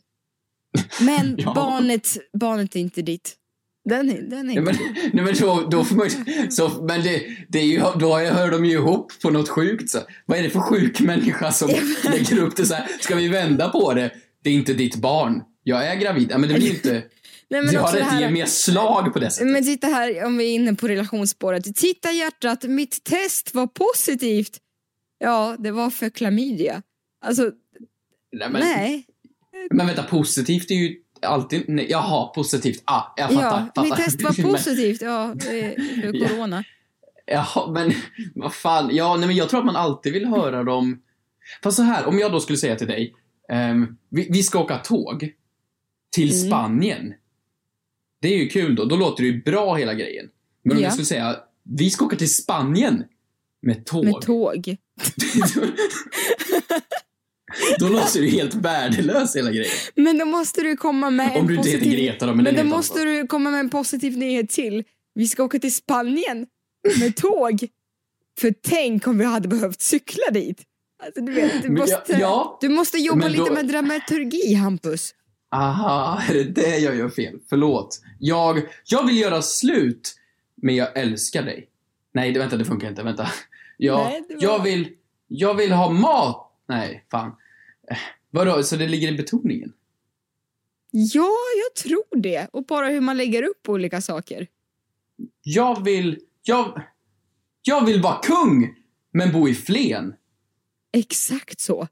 Men 1.00 1.36
Ja. 1.38 1.54
barnet, 1.54 2.08
barnet 2.40 2.76
är 2.76 2.80
inte 2.80 3.02
ditt. 3.02 3.34
Den 3.84 4.10
är, 4.10 4.22
den 4.22 4.50
är 4.50 4.54
Nej 4.54 4.60
men, 4.60 4.74
nej, 5.12 5.24
men 5.24 5.34
då, 5.34 5.68
då 5.70 5.84
får 5.84 5.96
man 5.96 6.10
så, 6.50 6.68
men 6.68 7.02
det, 7.02 7.22
det 7.48 7.58
är 7.58 7.64
ju, 7.64 7.78
då 7.78 8.16
hör 8.18 8.50
de 8.50 8.64
ju 8.64 8.72
ihop 8.72 9.12
på 9.22 9.30
något 9.30 9.48
sjukt 9.48 9.90
så. 9.90 9.98
Vad 10.26 10.38
är 10.38 10.42
det 10.42 10.50
för 10.50 10.60
sjuk 10.60 11.00
människa 11.00 11.52
som 11.52 11.68
lägger 12.04 12.38
upp 12.38 12.56
det 12.56 12.66
så 12.66 12.74
här? 12.74 12.88
Ska 13.00 13.16
vi 13.16 13.28
vända 13.28 13.68
på 13.68 13.94
det? 13.94 14.10
Det 14.44 14.50
är 14.50 14.54
inte 14.54 14.74
ditt 14.74 14.96
barn. 14.96 15.42
Jag 15.62 15.86
är 15.86 15.96
gravid. 15.96 16.28
Ja, 16.30 16.38
men 16.38 16.48
det 16.48 16.54
blir 16.54 16.70
inte... 16.70 17.02
Nej, 17.50 17.62
men 17.62 17.76
också 17.76 17.96
har 17.96 18.00
rätt 18.02 18.12
att 18.12 18.20
ge 18.20 18.30
mer 18.30 18.46
slag 18.46 19.12
på 19.12 19.18
det 19.18 19.30
sättet. 19.30 19.52
Men 19.52 19.64
titta 19.64 19.86
här, 19.86 20.24
om 20.24 20.36
vi 20.36 20.44
är 20.44 20.54
inne 20.54 20.74
på 20.74 20.88
relationsspåret. 20.88 21.76
Titta 21.76 22.12
hjärtat, 22.12 22.64
mitt 22.64 23.04
test 23.04 23.54
var 23.54 23.66
positivt. 23.66 24.58
Ja, 25.18 25.56
det 25.58 25.70
var 25.70 25.90
för 25.90 26.10
klamydia. 26.10 26.82
Alltså, 27.24 27.42
Nej, 28.32 28.48
men, 28.50 28.60
nej. 28.60 29.06
men 29.70 29.86
vänta, 29.86 30.02
positivt 30.02 30.70
är 30.70 30.74
ju 30.74 30.96
alltid... 31.22 31.64
Nej, 31.68 31.86
jaha, 31.90 32.26
positivt. 32.26 32.82
Ah, 32.84 33.02
jag 33.16 33.28
fattar. 33.32 33.42
Ja, 33.44 33.50
fattar. 33.50 33.82
mitt 33.82 33.96
test 33.96 34.22
var 34.22 34.42
positivt. 34.52 35.02
Ja, 35.02 35.34
det 35.34 35.60
är 35.64 36.02
för 36.02 36.18
Ja. 36.22 36.28
corona. 36.28 36.64
Jaha, 37.26 37.70
men 37.70 37.92
vad 38.34 38.54
fan. 38.54 38.90
Ja, 38.92 39.16
nej, 39.16 39.26
men 39.26 39.36
jag 39.36 39.48
tror 39.48 39.60
att 39.60 39.66
man 39.66 39.76
alltid 39.76 40.12
vill 40.12 40.26
höra 40.26 40.64
dem. 40.64 41.02
Fast 41.62 41.76
så 41.76 41.82
här, 41.82 42.06
om 42.06 42.18
jag 42.18 42.32
då 42.32 42.40
skulle 42.40 42.58
säga 42.58 42.76
till 42.76 42.86
dig. 42.86 43.14
ehm, 43.52 43.86
vi, 44.10 44.28
vi 44.30 44.42
ska 44.42 44.58
åka 44.60 44.78
tåg 44.78 45.30
till 46.12 46.30
Mm. 46.32 46.48
Det 48.22 48.34
är 48.34 48.38
ju 48.38 48.48
kul 48.48 48.74
då. 48.74 48.84
Då 48.84 48.96
låter 48.96 49.22
det 49.22 49.28
ju 49.28 49.42
bra 49.42 49.74
hela 49.74 49.94
grejen. 49.94 50.26
Men 50.62 50.72
om 50.76 50.82
Ja. 50.82 50.84
jag 50.84 50.92
skulle 50.92 51.06
säga, 51.06 51.36
vi 51.64 51.90
ska 51.90 52.04
åka 52.04 52.16
till 52.16 52.34
Spanien 52.34 53.04
med 53.62 53.86
tåg. 53.86 54.04
Med 54.04 54.20
tåg. 54.20 54.68
då 57.78 57.88
låter 57.88 58.20
det 58.20 58.26
ju 58.26 58.32
helt 58.32 58.54
värdelös 58.54 59.36
hela 59.36 59.50
grejen. 59.50 59.70
Men 59.94 60.18
då 60.18 60.24
måste 60.24 60.62
du 60.62 60.76
komma 60.76 61.10
med 61.10 61.30
Om 61.36 61.40
en 61.40 61.46
du 61.46 61.54
inte 61.54 61.62
positiv... 61.70 61.90
heter 61.90 62.02
Greta 62.02 62.26
då, 62.26 62.34
men 62.34 62.44
men 62.44 62.56
då 62.56 62.64
måste 62.64 63.00
annan 63.00 63.14
du 63.14 63.26
komma 63.26 63.50
med 63.50 63.60
en 63.60 63.70
positiv 63.70 64.18
nyhet 64.18 64.50
till. 64.50 64.84
Vi 65.14 65.28
ska 65.28 65.44
åka 65.44 65.58
till 65.58 65.74
Spanien 65.74 66.46
med 67.00 67.16
tåg. 67.16 67.66
För 68.40 68.54
tänk 68.62 69.06
om 69.06 69.18
vi 69.18 69.24
hade 69.24 69.48
behövt 69.48 69.80
cykla 69.80 70.30
dit. 70.32 70.62
Alltså, 71.04 71.20
du, 71.20 71.32
vet, 71.32 71.62
du, 71.62 71.70
måste, 71.70 72.02
ja, 72.08 72.18
ja. 72.20 72.58
du 72.60 72.68
måste 72.68 72.98
jobba 72.98 73.28
då- 73.28 73.28
lite 73.28 73.50
med 73.50 73.66
dramaturgi, 73.68 74.54
Hampus. 74.54 75.14
Aha, 75.50 76.22
är 76.28 76.34
det 76.44 76.44
det 76.44 76.78
jag 76.78 76.96
gör 76.96 77.08
fel? 77.08 77.40
Förlåt. 77.48 78.00
Jag, 78.18 78.62
jag 78.84 79.06
vill 79.06 79.18
göra 79.18 79.42
slut, 79.42 80.14
men 80.54 80.76
jag 80.76 80.96
älskar 80.98 81.42
dig. 81.42 81.68
Nej, 82.12 82.32
det, 82.32 82.38
vänta, 82.38 82.56
det 82.56 82.64
funkar 82.64 82.88
inte. 82.88 83.02
Vänta. 83.02 83.28
Jag, 83.76 83.98
Nej, 84.04 84.24
det 84.28 84.34
var- 84.34 84.42
jag, 84.42 84.62
vill, 84.62 84.92
jag 85.28 85.54
vill 85.54 85.72
ha 85.72 85.90
mat. 85.90 86.52
Nej, 86.68 87.06
fan. 87.10 87.32
Vadå, 88.30 88.62
så 88.62 88.76
det 88.76 88.88
ligger 88.88 89.12
i 89.12 89.16
betoningen? 89.16 89.72
Ja, 90.90 91.30
jag 91.66 91.82
tror 91.84 92.20
det. 92.22 92.48
Och 92.52 92.64
bara 92.66 92.88
hur 92.88 93.00
man 93.00 93.16
lägger 93.16 93.42
upp 93.42 93.68
olika 93.68 94.00
saker. 94.00 94.46
Jag 95.42 95.84
vill, 95.84 96.20
jag, 96.42 96.82
jag 97.62 97.86
vill 97.86 98.02
vara 98.02 98.20
kung, 98.22 98.74
men 99.12 99.32
bo 99.32 99.48
i 99.48 99.54
Flen. 99.54 100.14
Exakt 100.92 101.60
så. 101.60 101.88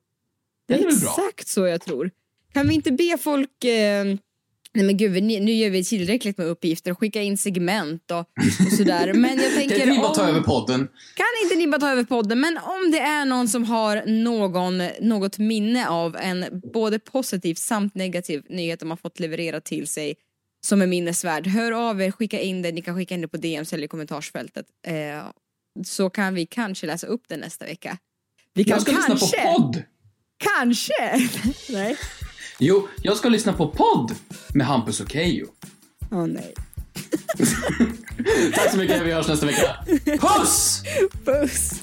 Det 0.67 0.75
är 0.75 0.79
är 0.79 0.85
väl 0.85 1.01
bra? 1.01 1.11
exakt 1.11 1.49
så 1.49 1.67
jag 1.67 1.81
tror. 1.81 2.11
Kan 2.57 2.69
vi 2.69 2.75
inte 2.75 2.93
be 2.93 3.19
folk... 3.21 3.65
Eh, 3.65 4.05
nej 4.73 4.85
men 4.85 4.97
gud, 4.97 5.23
nu 5.23 5.53
gör 5.53 5.71
vi 5.71 5.85
tillräckligt 5.85 6.39
med 6.39 6.47
uppgifter 6.47 6.91
och 6.91 6.99
skicka 6.99 7.23
in 7.23 7.37
segment 7.37 8.11
och, 8.11 8.19
och 8.67 8.73
sådär. 8.77 9.15
Men 9.15 9.39
jag 9.39 9.55
tänker... 9.55 9.79
Kan 9.79 9.89
ni 9.89 9.99
bara 9.99 10.15
ta 10.15 10.23
om- 10.23 10.29
över 10.29 10.41
podden? 10.41 10.89
Kan 11.15 11.27
inte 11.45 11.57
ni 11.57 11.67
bara 11.67 11.81
ta 11.81 11.91
över 11.91 12.05
podden? 12.05 12.41
Men 12.41 12.59
om 12.59 12.91
det 12.93 12.99
är 12.99 13.25
någon 13.25 13.49
som 13.49 13.65
har 13.65 14.03
någon, 14.07 14.83
något 15.01 15.39
minne 15.39 15.89
av 15.89 16.17
en 16.17 16.45
både 16.73 16.99
positiv 16.99 17.55
samt 17.55 17.95
negativ 17.95 18.43
nyhet 18.49 18.81
de 18.81 18.91
har 18.91 18.97
fått 18.97 19.21
leverera 19.21 19.61
till 19.61 19.87
sig 19.87 20.15
som 20.67 20.83
är 20.83 20.87
minnesvärd, 20.87 21.47
hör 21.47 21.73
av 21.73 22.03
er, 22.03 22.11
skicka 22.11 22.41
in 22.41 22.63
det. 22.63 22.73
Ni 22.73 22.83
kan 22.83 22.97
skicka 22.97 23.15
in 23.15 23.21
det 23.21 23.29
på 23.29 23.37
DMs 23.37 23.73
eller 23.73 23.85
i 23.85 23.89
kommentarsfältet. 23.89 24.67
Eh, 24.87 25.27
så 25.87 26.11
kan 26.11 26.35
vi 26.35 26.47
kanske 26.47 26.87
läsa 26.87 27.07
upp 27.07 27.23
det 27.29 27.37
nästa 27.37 27.65
vecka. 27.65 27.99
Vi 28.55 28.65
kan 28.65 28.71
Jag 28.71 28.83
ska 28.83 28.93
kanske, 28.93 29.13
lyssna 29.13 29.43
på 29.43 29.59
podd. 29.59 29.83
Kanske! 30.39 31.29
nej. 31.73 31.97
Jo, 32.59 32.89
jag 33.03 33.17
ska 33.17 33.29
lyssna 33.29 33.53
på 33.53 33.69
podd 33.69 34.15
med 34.55 34.67
Hampus 34.67 35.01
och 35.01 35.11
Keyyo. 35.11 35.47
Åh 36.11 36.27
nej. 36.27 36.55
Tack 38.55 38.71
så 38.71 38.77
mycket, 38.77 39.03
vi 39.03 39.13
hörs 39.13 39.29
nästa 39.29 39.47
vecka. 39.47 39.77
Puss! 40.21 40.83
Puss! 41.25 41.83